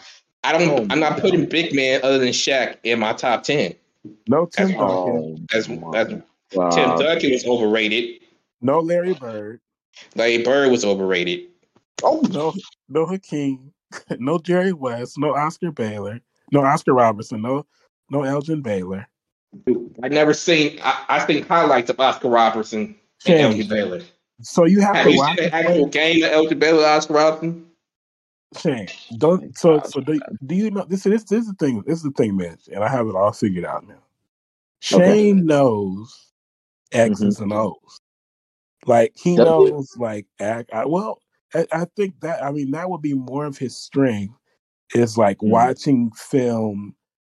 [0.44, 0.68] I don't.
[0.80, 3.74] Oh I'm not putting big man other than Shaq in my top ten.
[4.28, 8.20] no Tim That's- Duncan, Oh That's oh my that's Tim Duncan was overrated.
[8.60, 9.60] no Larry Bird,
[10.16, 11.48] Larry Bird was overrated.
[12.02, 12.52] Oh, no
[12.88, 13.72] no Hakeem,
[14.18, 17.64] no Jerry West, no Oscar Baylor, no Oscar Robertson, no
[18.10, 19.06] no Elgin Baylor.
[20.02, 20.78] I never seen.
[20.82, 22.94] I, I think highlights of Oscar Robertson
[23.26, 24.00] and Elgin Baylor.
[24.40, 27.14] so you have Have to you watch seen the actual game of Elgin Baylor, Oscar
[27.14, 27.66] Robertson?
[28.58, 31.98] Shane, don't so so do, do you know this this this is the thing this
[31.98, 34.02] is the thing, Mitch, and I have it all figured out now.
[34.80, 36.32] Shane knows
[36.92, 38.00] X's and O's.
[38.86, 41.20] Like he knows like act I, well,
[41.54, 44.34] I, I think that I mean that would be more of his strength
[44.94, 45.48] is like Mhm.
[45.48, 46.94] watching film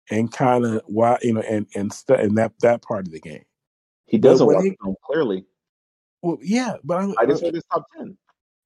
[0.10, 3.20] and kind of why you know and and stu- and that that part of the
[3.20, 3.46] game.
[4.06, 5.46] He doesn't watch he- film clearly.
[6.22, 8.18] Well, yeah, but I'm, I just uh, read his top ten.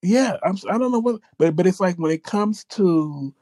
[0.02, 3.34] yeah, I'm I don't know what, but but it's like when it comes to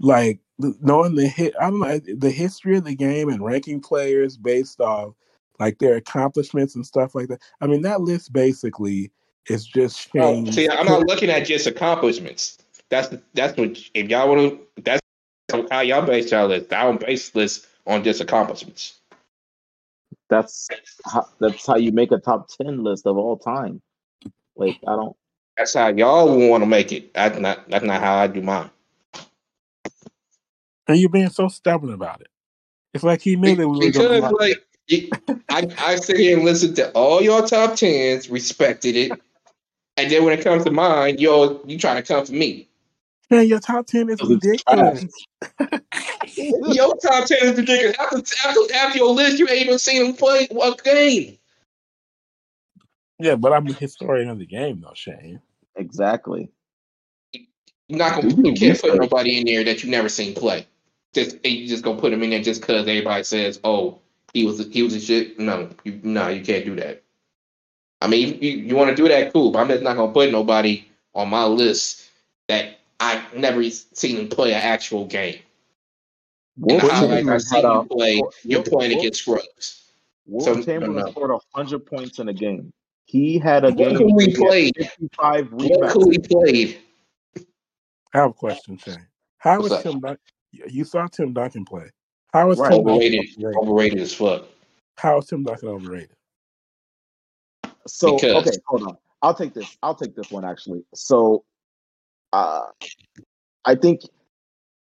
[0.00, 4.36] like knowing the hit, I don't know the history of the game and ranking players
[4.36, 5.14] based off
[5.58, 7.40] like their accomplishments and stuff like that.
[7.60, 9.10] I mean, that list basically
[9.48, 12.58] is just Oh, see, I'm not looking at just accomplishments.
[12.90, 14.82] That's that's what if y'all want to.
[14.82, 15.00] That's
[15.70, 16.72] how y'all base y'all list.
[16.72, 18.98] I don't base list on just accomplishments.
[20.28, 20.68] That's
[21.04, 23.82] how, that's how you make a top ten list of all time.
[24.56, 25.16] Like I don't.
[25.56, 27.14] That's how y'all want to make it.
[27.14, 27.68] That's not.
[27.68, 28.70] That's not how I do mine.
[30.88, 32.28] and you're being so stubborn about it.
[32.92, 33.64] It's like he knew it.
[33.66, 35.10] we because going like you-
[35.50, 39.20] I, I sit here and listen to all your top tens, respected it,
[39.96, 42.68] and then when it comes to mine, yo, you trying to come for me.
[43.30, 45.06] Man, your top ten is ridiculous.
[46.36, 47.96] Your top ten is ridiculous.
[47.98, 51.38] After, after, after your list, you ain't even seen him play a game.
[53.18, 55.40] Yeah, but I'm a historian of the game, though, Shane.
[55.76, 56.50] Exactly.
[57.88, 59.00] You're not gonna Do you can't put research.
[59.00, 60.66] nobody in there that you never seen play.
[61.12, 64.00] Just and you just gonna put him in there just because everybody says, "Oh,
[64.32, 67.02] he was he was a shit." No, you no, you can't do that.
[68.00, 70.32] I mean, you, you want to do that, cool, but I'm just not gonna put
[70.32, 70.84] nobody
[71.14, 72.10] on my list
[72.48, 75.38] that I never seen him play an actual game.
[76.56, 79.92] And Wilt I Chamberlain seen had a you play, you're playing Wilt- against scrubs.
[80.26, 81.10] Wilt So, Chamberlain no, no.
[81.10, 82.72] scored hundred points in a game.
[83.06, 83.96] He had a Look game.
[83.96, 84.72] who where we he played.
[84.76, 85.92] Fifty-five Look rebounds.
[85.94, 86.78] who he played.
[88.14, 89.06] I have a question, Shane.
[89.38, 89.82] How was?
[89.82, 90.18] Tim Duncan?
[90.52, 91.90] You saw Tim Duncan play.
[92.32, 92.70] How was Right.
[92.70, 93.56] Tim Duncan Overrated, overrated?
[93.58, 94.44] overrated as fuck.
[94.96, 96.10] How is Tim Duncan overrated?
[97.86, 98.96] So Because- okay, hold on.
[99.22, 99.76] I'll take this.
[99.82, 100.84] I'll take this one actually.
[100.94, 101.44] So,
[102.34, 102.66] uh,
[103.64, 104.02] I think.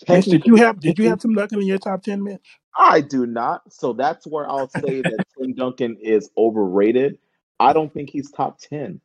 [0.09, 2.59] Mitch, did you have did you have Tim Duncan in your top ten, Mitch?
[2.77, 3.73] I do not.
[3.73, 7.19] So that's where I'll say that Tim Duncan is overrated.
[7.61, 9.01] I don't think he's top 10.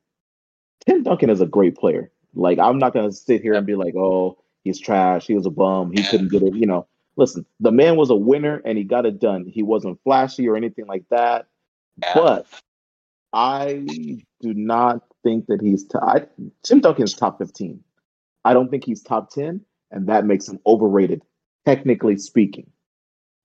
[0.86, 2.12] Tim Duncan is a great player.
[2.34, 5.28] Like, I'm not going to sit here and be like, oh, he's trash.
[5.28, 5.92] He was a bum.
[5.92, 6.56] He couldn't get it.
[6.56, 9.46] You know, listen, the man was a winner and he got it done.
[9.46, 11.48] He wasn't flashy or anything like that.
[12.14, 12.48] But
[13.34, 13.84] I
[14.40, 15.84] do not think that he's.
[15.84, 16.26] T- I,
[16.64, 17.84] Tim Duncan's top 15.
[18.48, 19.60] I don't think he's top 10.
[19.92, 21.22] and that makes him overrated,
[21.66, 22.70] technically speaking.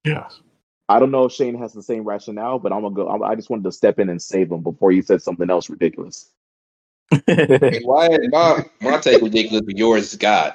[0.04, 0.40] Yes.
[0.88, 3.08] I don't know if Shane has the same rationale, but I'm gonna go.
[3.08, 6.30] I'm, just wanted to step in and save him before he said something else ridiculous.
[7.26, 10.54] Hey, why is my my take ridiculous, but yours is God?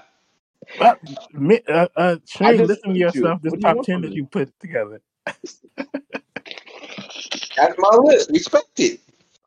[0.77, 0.99] But,
[1.33, 3.01] me- uh, uh, Shane, listen to told you.
[3.01, 3.41] yourself.
[3.41, 4.15] This What do you top ten that me?
[4.15, 5.01] you put together.
[7.57, 8.29] That's my list.
[8.31, 8.99] Respect it.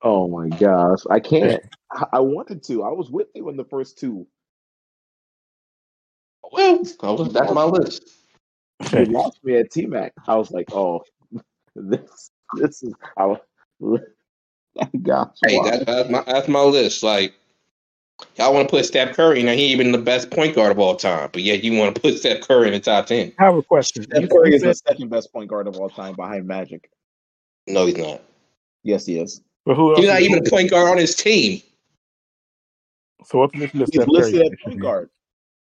[0.02, 1.62] Oh my gosh, I can't.
[1.92, 2.82] I, I wanted to.
[2.82, 4.26] I was with you in the first two.
[6.52, 6.82] Well,
[7.24, 8.08] that's my list.
[8.92, 10.12] You lost me at T Mac.
[10.26, 11.02] I was like, oh,
[11.74, 12.94] this this is.
[13.16, 13.40] I was.
[15.02, 15.64] Gosh, Hey, wow.
[15.64, 17.02] that, that's my that's my list.
[17.02, 17.34] Like
[18.36, 20.78] y'all want to put Steph Curry, now he ain't even the best point guard of
[20.78, 23.32] all time, but yet you want to put Steph Curry in the top ten.
[23.38, 24.02] I have a question.
[24.02, 26.90] You, Steph Curry is the second best point guard of all time behind Magic.
[27.66, 28.22] No, he's not.
[28.82, 29.42] Yes, he is.
[29.66, 29.94] but who?
[29.96, 31.62] He's not even a point guard on his team.
[33.24, 35.10] so what position does He's Steph Curry listed play at for point guard.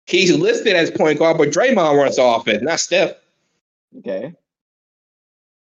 [0.07, 3.12] He's listed as point guard, but Draymond runs the offense, not Steph.
[3.99, 4.35] Okay.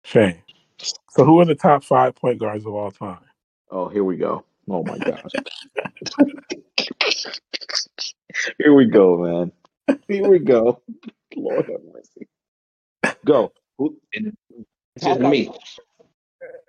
[0.05, 0.41] Shane.
[1.11, 3.19] So who are the top five point guards of all time?
[3.69, 4.43] Oh, here we go.
[4.69, 5.31] Oh my gosh.
[8.57, 9.51] here we go, man.
[10.07, 10.81] Here we go.
[11.35, 12.27] Lord have mercy.
[13.25, 13.51] Go.
[13.77, 15.51] Who, It's just me.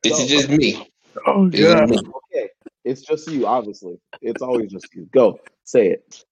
[0.03, 0.90] This is just me.
[1.27, 1.90] Oh This is god.
[1.90, 1.98] me.
[1.98, 2.48] okay.
[2.85, 3.98] It's just you, obviously.
[4.20, 5.09] It's always just you.
[5.12, 5.40] Go.
[5.64, 6.24] Say it.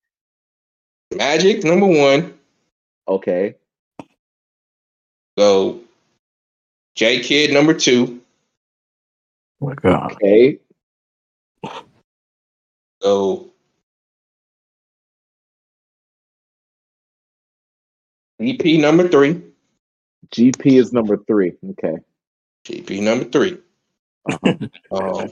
[1.16, 2.35] Magic number one.
[3.09, 3.55] Okay.
[5.37, 5.81] Go.
[6.94, 8.20] J Kidd number two.
[9.61, 10.12] Oh my god.
[10.12, 10.59] Okay.
[13.03, 13.53] Go.
[18.40, 19.40] GP number three.
[20.35, 21.53] GP is number three.
[21.70, 21.98] Okay.
[22.66, 23.59] GP number three.
[24.29, 24.55] Uh-huh.
[24.92, 25.31] Um,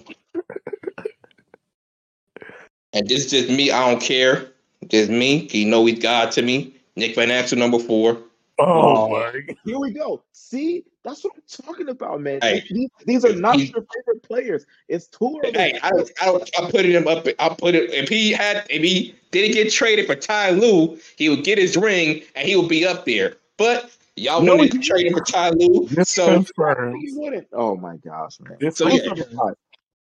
[2.92, 3.70] and this is just me.
[3.70, 4.52] I don't care.
[4.88, 5.48] Just me.
[5.48, 6.74] He know he's God to me.
[6.96, 8.18] Nick Van Exel number four.
[8.58, 9.32] Oh Oh.
[9.64, 10.22] Here we go.
[10.32, 12.40] See, that's what I'm talking about, man.
[12.42, 12.62] Hey.
[12.68, 14.66] These, these are not He- your favorite players.
[14.88, 15.54] It's two of them.
[15.54, 15.90] Hey, I,
[16.20, 17.26] I, I put him up.
[17.38, 17.90] I put it.
[17.90, 21.76] If he had, if he didn't get traded for Ty Lue, he would get his
[21.76, 23.36] ring and he would be up there.
[23.56, 27.02] But y'all No, wanted to he- trade him for Ty Lue, so confirms.
[27.02, 27.48] You wouldn't.
[27.52, 28.58] Oh my gosh, man.
[28.60, 29.06] This So, Who's yeah.
[29.06, 29.54] number five?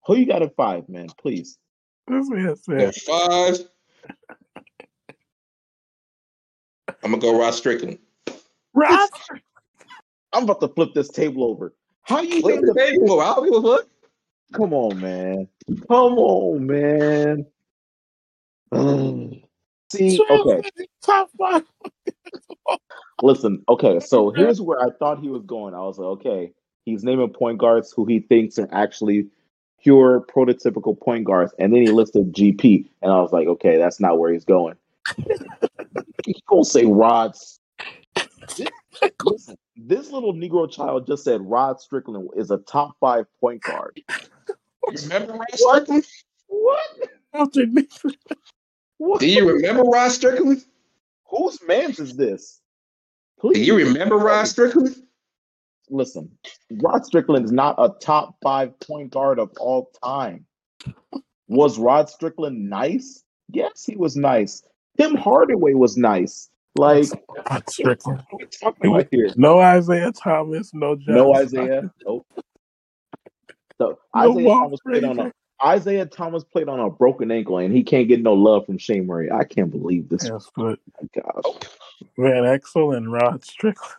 [0.05, 1.07] Who you got at five, man?
[1.19, 1.57] Please.
[2.07, 3.57] This man go said five.
[7.05, 7.99] I'm gonna go Rod Strickland.
[8.73, 9.09] Ross.
[10.33, 11.71] I'm about to flip this table over.
[12.01, 13.21] How do you Flip name the the table.
[13.21, 13.87] I don't give a fuck.
[14.53, 15.47] Come on, man.
[15.87, 17.45] Come on, man.
[18.73, 19.43] Mm.
[19.91, 20.67] See, okay.
[21.03, 21.63] Top five.
[23.21, 25.75] Listen, okay, so here's where I thought he was going.
[25.75, 26.51] I was like, okay,
[26.85, 29.27] he's naming point guards who he thinks are actually
[29.79, 33.99] pure prototypical point guards, and then he listed GP, and I was like, okay, that's
[33.99, 34.75] not where he's going.
[36.25, 37.59] he's gonna say Rods.
[38.57, 38.69] This,
[39.23, 43.99] listen, this little Negro child just said Rod Strickland is a top five point guard.
[45.03, 45.83] Remember Ross What?
[45.83, 46.05] Strickland?
[46.47, 46.87] What?
[47.33, 47.87] After me.
[48.97, 49.19] What?
[49.19, 50.63] Do you remember Rod Strickland?
[51.25, 52.61] Whose man's is this?
[53.39, 53.55] Please.
[53.55, 54.95] Do you remember Rod Strickland?
[55.89, 56.31] Listen,
[56.71, 60.45] Rod Strickland is not a top five point guard of all time.
[61.47, 63.23] Was Rod Strickland nice?
[63.49, 64.63] Yes, he was nice.
[64.97, 66.49] Tim Hardaway was nice.
[66.77, 67.05] Like,
[67.49, 68.23] Rod Strickland.
[68.29, 69.29] what are we talking about here?
[69.37, 70.73] No Isaiah Thomas.
[70.73, 71.15] No John.
[71.15, 71.89] No Isaiah.
[72.05, 72.27] Nope.
[73.77, 75.31] So No Isaiah Thomas played on a
[75.65, 79.05] Isaiah Thomas played on a broken ankle and he can't get no love from Shane
[79.07, 79.31] Murray.
[79.31, 80.25] I can't believe this.
[80.29, 81.69] Yes, but Oh my gosh.
[82.17, 83.93] Van Exel and Rod Strickland.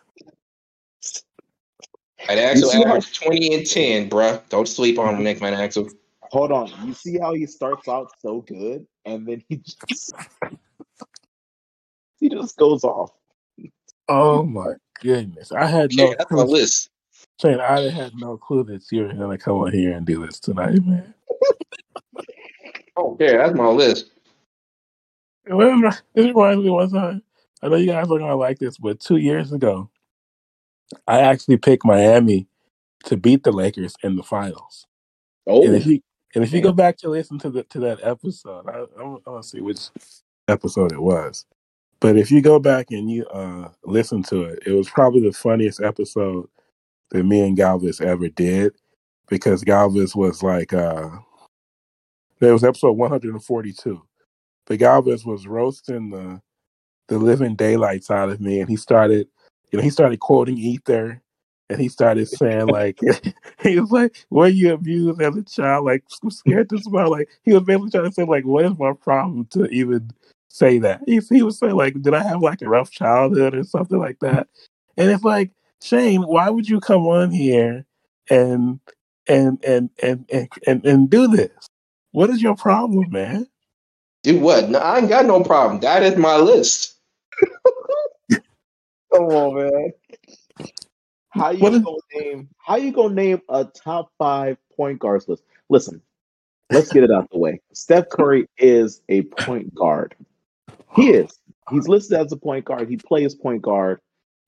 [2.29, 4.41] I'd actually see how- 20 and 10, bruh.
[4.49, 5.91] Don't sleep on Nick Van Exel.
[6.31, 6.69] Hold on.
[6.85, 9.57] You see how he starts out so good and then he
[9.87, 10.13] just
[12.19, 13.11] he just goes off.
[14.07, 15.51] Oh my goodness!
[15.51, 16.53] I had no Yeah, that's my clue.
[16.53, 16.89] list.
[17.41, 20.39] Shane, I had no clue that you were gonna come on here and do this
[20.39, 21.13] tonight, man.
[22.99, 24.09] Oh, yeah, that's my list.
[25.47, 25.79] Well,
[26.15, 27.21] This reminds me one time.
[27.61, 29.89] I know you guys are gonna like this, but two years ago,
[31.07, 32.47] I actually picked Miami
[33.05, 34.87] to beat the Lakers in the finals.
[35.45, 35.89] Oh, And if oh.
[35.89, 36.01] you
[36.35, 39.23] and if you go back to listen to the to that episode, I, I, want
[39.25, 39.89] to see which
[40.47, 41.45] episode it was.
[41.99, 45.33] But if you go back and you uh, listen to it, it was probably the
[45.33, 46.47] funniest episode
[47.09, 48.73] that me and Galvez ever did
[49.27, 51.09] because Galvez was like, uh,
[52.39, 54.01] there was episode 142.
[54.65, 56.41] But Galvez was roasting the
[57.07, 59.29] the living daylights out of me, and he started,
[59.71, 61.21] you know, he started quoting Ether,
[61.69, 62.99] and he started saying like,
[63.63, 65.85] he was like, "Were you abused as a child?
[65.85, 68.77] Like, I'm scared to smile." Like, he was basically trying to say like, "What is
[68.77, 70.11] my problem to even
[70.57, 71.01] say that.
[71.05, 74.19] He he would say like, "Did I have like a rough childhood or something like
[74.19, 74.47] that?"
[74.97, 75.51] And it's like,
[75.81, 77.85] Shane, why would you come on here
[78.29, 78.79] and
[79.27, 81.51] and and and and and, and do this?
[82.11, 83.47] What is your problem, man?
[84.23, 84.69] Do what?
[84.69, 85.79] No, I ain't got no problem.
[85.81, 86.95] That is my list.
[89.13, 89.91] Come on, man.
[91.29, 92.49] How you What is- gonna name?
[92.57, 95.43] How you gonna name a top five point guards list?
[95.69, 96.01] Listen,
[96.71, 97.61] let's get it out the way.
[97.73, 100.15] Steph Curry is a point guard.
[100.97, 101.31] He is.
[101.69, 102.89] He's listed as a point guard.
[102.89, 103.99] He plays point guard.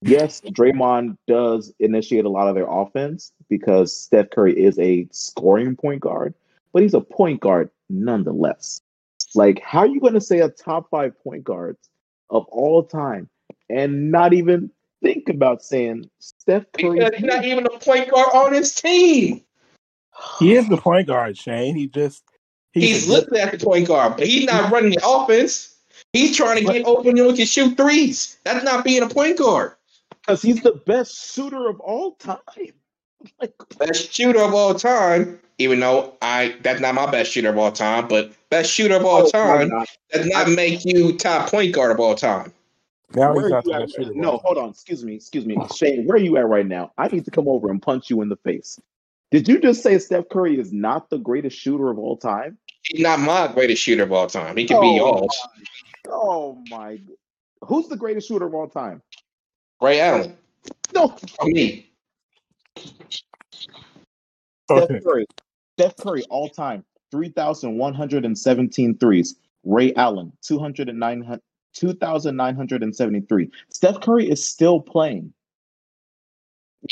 [0.01, 5.75] Yes, Draymond does initiate a lot of their offense because Steph Curry is a scoring
[5.75, 6.33] point guard,
[6.73, 8.81] but he's a point guard nonetheless.
[9.35, 11.89] Like, how are you going to say a top five point guards
[12.29, 13.29] of all time
[13.69, 14.71] and not even
[15.03, 16.99] think about saying Steph Curry?
[16.99, 19.43] Because he's not even a point guard on his team.
[20.39, 21.75] He is the point guard, Shane.
[21.75, 22.23] He just
[22.71, 25.75] He's listed as the point guard, but he's not running the offense.
[26.13, 28.37] He's trying to get open and can shoot threes.
[28.43, 29.73] That's not being a point guard.
[30.21, 32.37] because he's the best shooter of all time.
[33.41, 37.57] Like, Best shooter of all time, even though I that's not my best shooter of
[37.57, 39.85] all time, but best shooter of all oh time God.
[40.13, 42.53] does not make you top point guard of all time.
[43.13, 44.13] now Where he's not the at best shooter.
[44.15, 44.69] No, hold on.
[44.69, 45.15] Excuse me.
[45.15, 45.57] Excuse me.
[45.75, 46.93] Shane, where are you at right now?
[46.97, 48.79] I need to come over and punch you in the face.
[49.31, 52.57] Did you just say Steph Curry is not the greatest shooter of all time?
[52.83, 54.55] He's not my greatest shooter of all time.
[54.55, 55.37] He can be Oh, yours.
[56.07, 56.99] Oh my.
[57.61, 59.01] Who's the greatest shooter of all time?
[59.81, 60.37] Ray Allen.
[60.93, 61.91] No, For me.
[62.77, 64.85] Okay.
[64.85, 65.25] Steph Curry.
[65.77, 69.35] Steph Curry all time 3,117 threes.
[69.63, 71.39] Ray Allen 209
[71.73, 73.51] 2,973.
[73.69, 75.33] Steph Curry is still playing.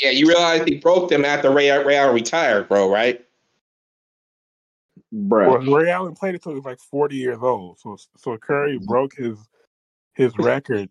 [0.00, 3.24] Yeah, you realize he broke them after Ray, Ray Allen retired, bro, right?
[5.14, 5.64] Bruh.
[5.64, 7.78] Well, Ray Allen played until he was like forty years old.
[7.80, 8.86] So so Curry mm-hmm.
[8.86, 9.38] broke his
[10.14, 10.90] his record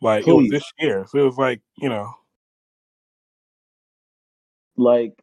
[0.00, 1.06] like it was this year.
[1.08, 2.14] So it was like you know
[4.76, 5.14] Like,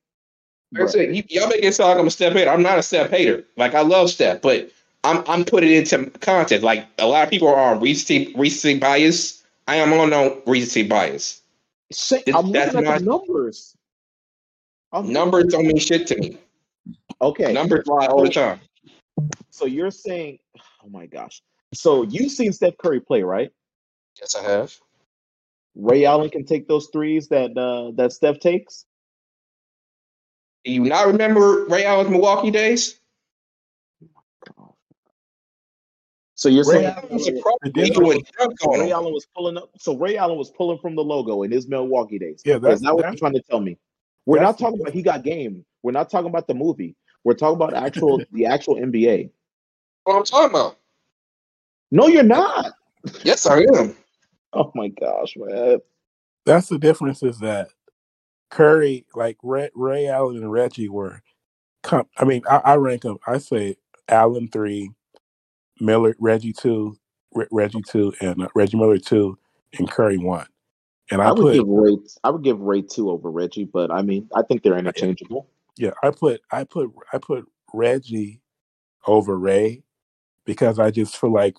[0.71, 0.89] Like I bruh.
[0.91, 2.49] said, y- y'all make it sound like I'm a Steph hater.
[2.49, 3.43] I'm not a Steph hater.
[3.55, 4.71] Like I love Steph, but
[5.03, 6.63] I'm I'm putting it into context.
[6.63, 9.43] Like a lot of people are on recency recency bias.
[9.67, 11.41] I am on no recency bias.
[11.93, 13.75] Shane, This- I'm that's looking at the numbers.
[14.91, 16.38] I'm Numbers don't mean shit to me.
[17.22, 17.53] Okay.
[17.53, 18.59] Numbers lie all the time.
[19.49, 20.39] So you're saying,
[20.84, 21.41] oh my gosh.
[21.74, 23.51] So you've seen Steph Curry play, right?
[24.20, 24.76] Yes, I have.
[25.76, 28.86] Ray Allen can take those threes that uh, that Steph takes.
[30.66, 32.99] Do you not remember Ray Allen's Milwaukee days?
[36.36, 37.51] So you're Ray saying Allen was a Ray, pro.
[37.61, 38.91] The He difference- would dunk on Ray.
[38.91, 39.70] Allen was pulling up.
[39.78, 42.41] So Ray Allen was pulling from the logo in his Milwaukee days.
[42.45, 43.78] Yeah, is that's- that what that's- you're trying to tell me?
[44.26, 45.66] We're not talking about he got game.
[45.84, 46.95] We're not talking about the movie.
[47.24, 49.30] We're talking about actual the actual NBA.
[50.03, 50.78] What I'm talking about?
[51.91, 52.74] No, you're not.
[53.24, 53.95] Yes, I am.
[54.55, 55.80] Oh my gosh, man.
[56.45, 57.69] that's the difference is that
[58.51, 61.24] Curry like Ray, Ray Allen and Reggie were.
[61.82, 63.17] Com- I mean, I, I rank them.
[63.26, 64.91] I say Allen three,
[65.80, 66.95] Miller Reggie two,
[67.34, 69.39] Re- Reggie two, and uh, Reggie Miller two,
[69.80, 70.45] and Curry one.
[71.09, 71.97] And I, I, would put give Ray.
[72.24, 75.49] I would give Ray two over Reggie, but I mean, I think they're interchangeable.
[75.78, 78.41] Yeah, I put I put I put Reggie
[79.07, 79.84] over Ray
[80.45, 81.57] because I just feel like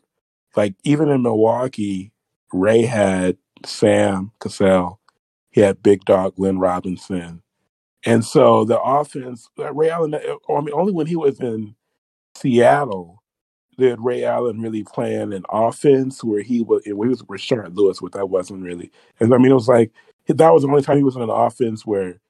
[0.57, 2.13] like even in Milwaukee,
[2.53, 5.01] Ray had Sam Cassell,
[5.51, 7.43] he had Big Dog Glenn Robinson,
[8.07, 10.15] and so the offense uh, Ray Allen.
[10.15, 11.75] I mean, only when he was in
[12.37, 13.23] Seattle
[13.79, 17.77] did Ray Allen really playing an offense where he was when he was with Rashard
[17.77, 18.91] Lewis, which that wasn't really.
[19.21, 19.93] And I mean, it was like
[20.29, 22.21] that was the only time he was in an offense where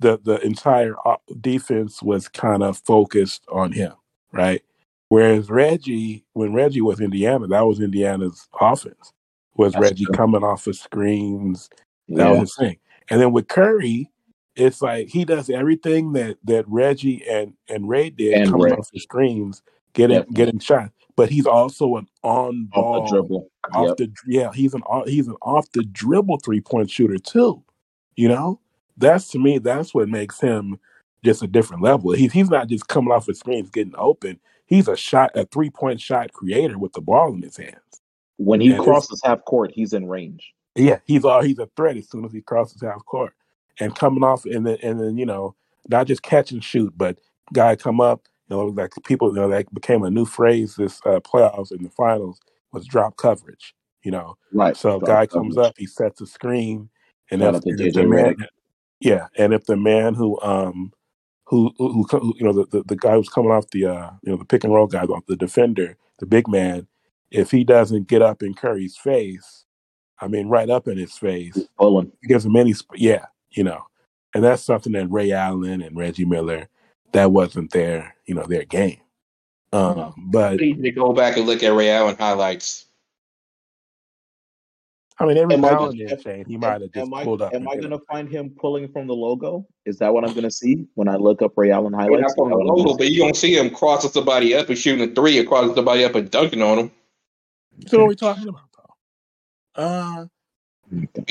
[0.00, 3.92] the the entire o- defense was kind of focused on him,
[4.32, 4.62] right?
[5.08, 9.12] Whereas Reggie, when Reggie was Indiana, that was Indiana's offense.
[9.56, 10.14] Was That's Reggie true.
[10.14, 11.70] coming off of screens?
[12.08, 12.76] That was his thing.
[13.08, 14.10] And then with Curry,
[14.56, 18.72] it's like he does everything that that Reggie and and Ray did, And coming Ray.
[18.72, 19.62] off the screens,
[19.94, 20.34] getting Definitely.
[20.34, 20.92] getting shots.
[21.16, 23.50] But he's also an on off ball the dribble.
[23.72, 23.96] off Yep.
[23.96, 27.62] the yeah he's an off- he's an off the dribble three point shooter too
[28.16, 28.60] you know
[28.96, 30.78] that's to me that's what makes him
[31.24, 34.88] just a different level he's he's not just coming off the screens getting open he's
[34.88, 38.02] a shot a three point shot creator with the ball in his hands
[38.38, 40.52] When he And crosses half court, he's in range.
[40.74, 43.34] yeah he's all he's a threat as soon as he crosses half court
[43.80, 45.54] and coming off and then and then you know
[45.88, 47.18] not just catch and shoot but
[47.52, 51.00] guy come up you know like people you know that became a new phrase this
[51.06, 52.40] uh, playoffs in the finals
[52.72, 54.76] was drop coverage you know Right.
[54.76, 55.66] So Drop guy comes coverage.
[55.68, 56.88] up, he sets a screen,
[57.30, 58.36] and Shout if, out to and if JJ the man.
[59.00, 60.92] Yeah, and if the man who um
[61.44, 64.32] who who, who you know the, the the guy who's coming off the uh you
[64.32, 66.86] know the pick and roll guy, the defender, the big man,
[67.30, 69.64] if he doesn't get up in Curry's face,
[70.20, 72.12] I mean, right up in his face, Pulling.
[72.22, 73.82] he gives him any, sp- yeah, you know,
[74.34, 76.68] and that's something that Ray Allen and Reggie Miller,
[77.12, 79.00] that wasn't their, you know, their game.
[79.72, 82.85] Um, but You need to go back and look at Ray Allen highlights.
[85.18, 87.14] I mean, every Am I now gonna- and then, Shane, he might have just am
[87.14, 87.54] I, pulled up.
[87.54, 89.66] am I gonna find him pulling from the logo?
[89.86, 92.34] Is that what I'm gonna see when I look up Ray Allen Well, highlights?
[92.36, 94.54] not from the Is that what I'm logo, but you don't see him crossing somebody
[94.54, 96.90] up and shooting a three, or crossing somebody up and dunking on him.
[97.86, 98.68] So what are we talking about,
[99.76, 99.82] though?
[99.82, 100.26] Uh.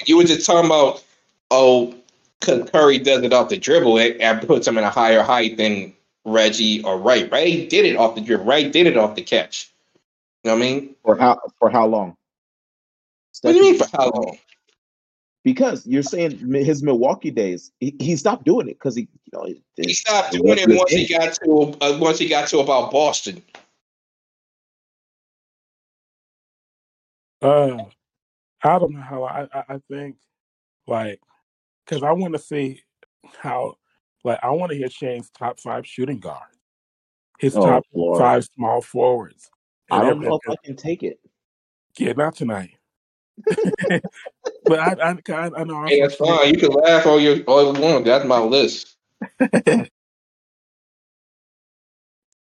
[0.05, 1.03] You were just talking about,
[1.51, 1.93] oh,
[2.41, 5.57] 'cause Curry does it off the dribble and, and puts him in a higher height
[5.57, 5.93] than
[6.25, 7.25] Reggie or Ray.
[7.25, 8.45] Ray did it off the dribble.
[8.45, 9.71] Ray did it off the catch.
[10.43, 10.95] You know what I mean?
[11.03, 12.17] For how for how long?
[13.41, 14.37] What do you mean for how long?
[15.43, 19.43] Because you're saying his Milwaukee days, he, he stopped doing it because he, you know,
[19.43, 22.47] it, He stopped it doing it once his he got to uh, once he got
[22.49, 23.43] to about Boston.
[27.41, 27.83] uh,
[28.63, 29.23] I don't know how.
[29.23, 30.15] I, I, I think,
[30.87, 31.19] like,
[31.85, 32.81] because I want to see
[33.37, 33.75] how,
[34.23, 36.57] like, I want to hear Shane's top five shooting guards,
[37.37, 38.19] his Oh, top Lord.
[38.19, 39.51] five small forwards.
[39.91, 41.19] I don't know if I can take it.
[41.99, 42.74] Yeah, not tonight.
[44.65, 45.85] but I, I, I, I know.
[45.85, 46.53] Hey, that's fine.
[46.53, 48.05] You can laugh all you all you want.
[48.05, 48.95] That's my list.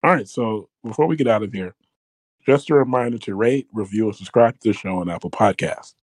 [0.05, 0.29] All right.
[0.29, 1.75] So before we get out of here,
[2.47, 5.95] just a reminder to rate, review, and subscribe to the show on Apple Podcasts.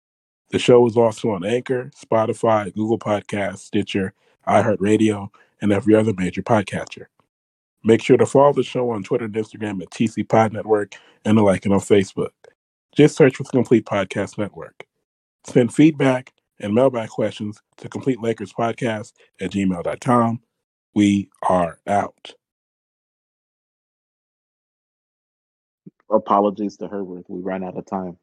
[0.51, 4.13] The show is also on Anchor, Spotify, Google Podcasts, Stitcher,
[4.47, 5.29] iHeartRadio,
[5.63, 7.07] and every other major podcatcher.
[7.83, 11.37] Make sure to follow the show on Twitter and Instagram at TC Pod Network and
[11.37, 12.31] to like it on Facebook.
[12.95, 14.87] Just search for the Complete Podcast Network.
[15.47, 20.41] Send feedback and mailbag questions to Complete Lakers Podcast at gmail.com.
[20.95, 22.35] We are out.
[26.11, 27.25] Apologies to Herbert.
[27.29, 28.17] We ran out of time.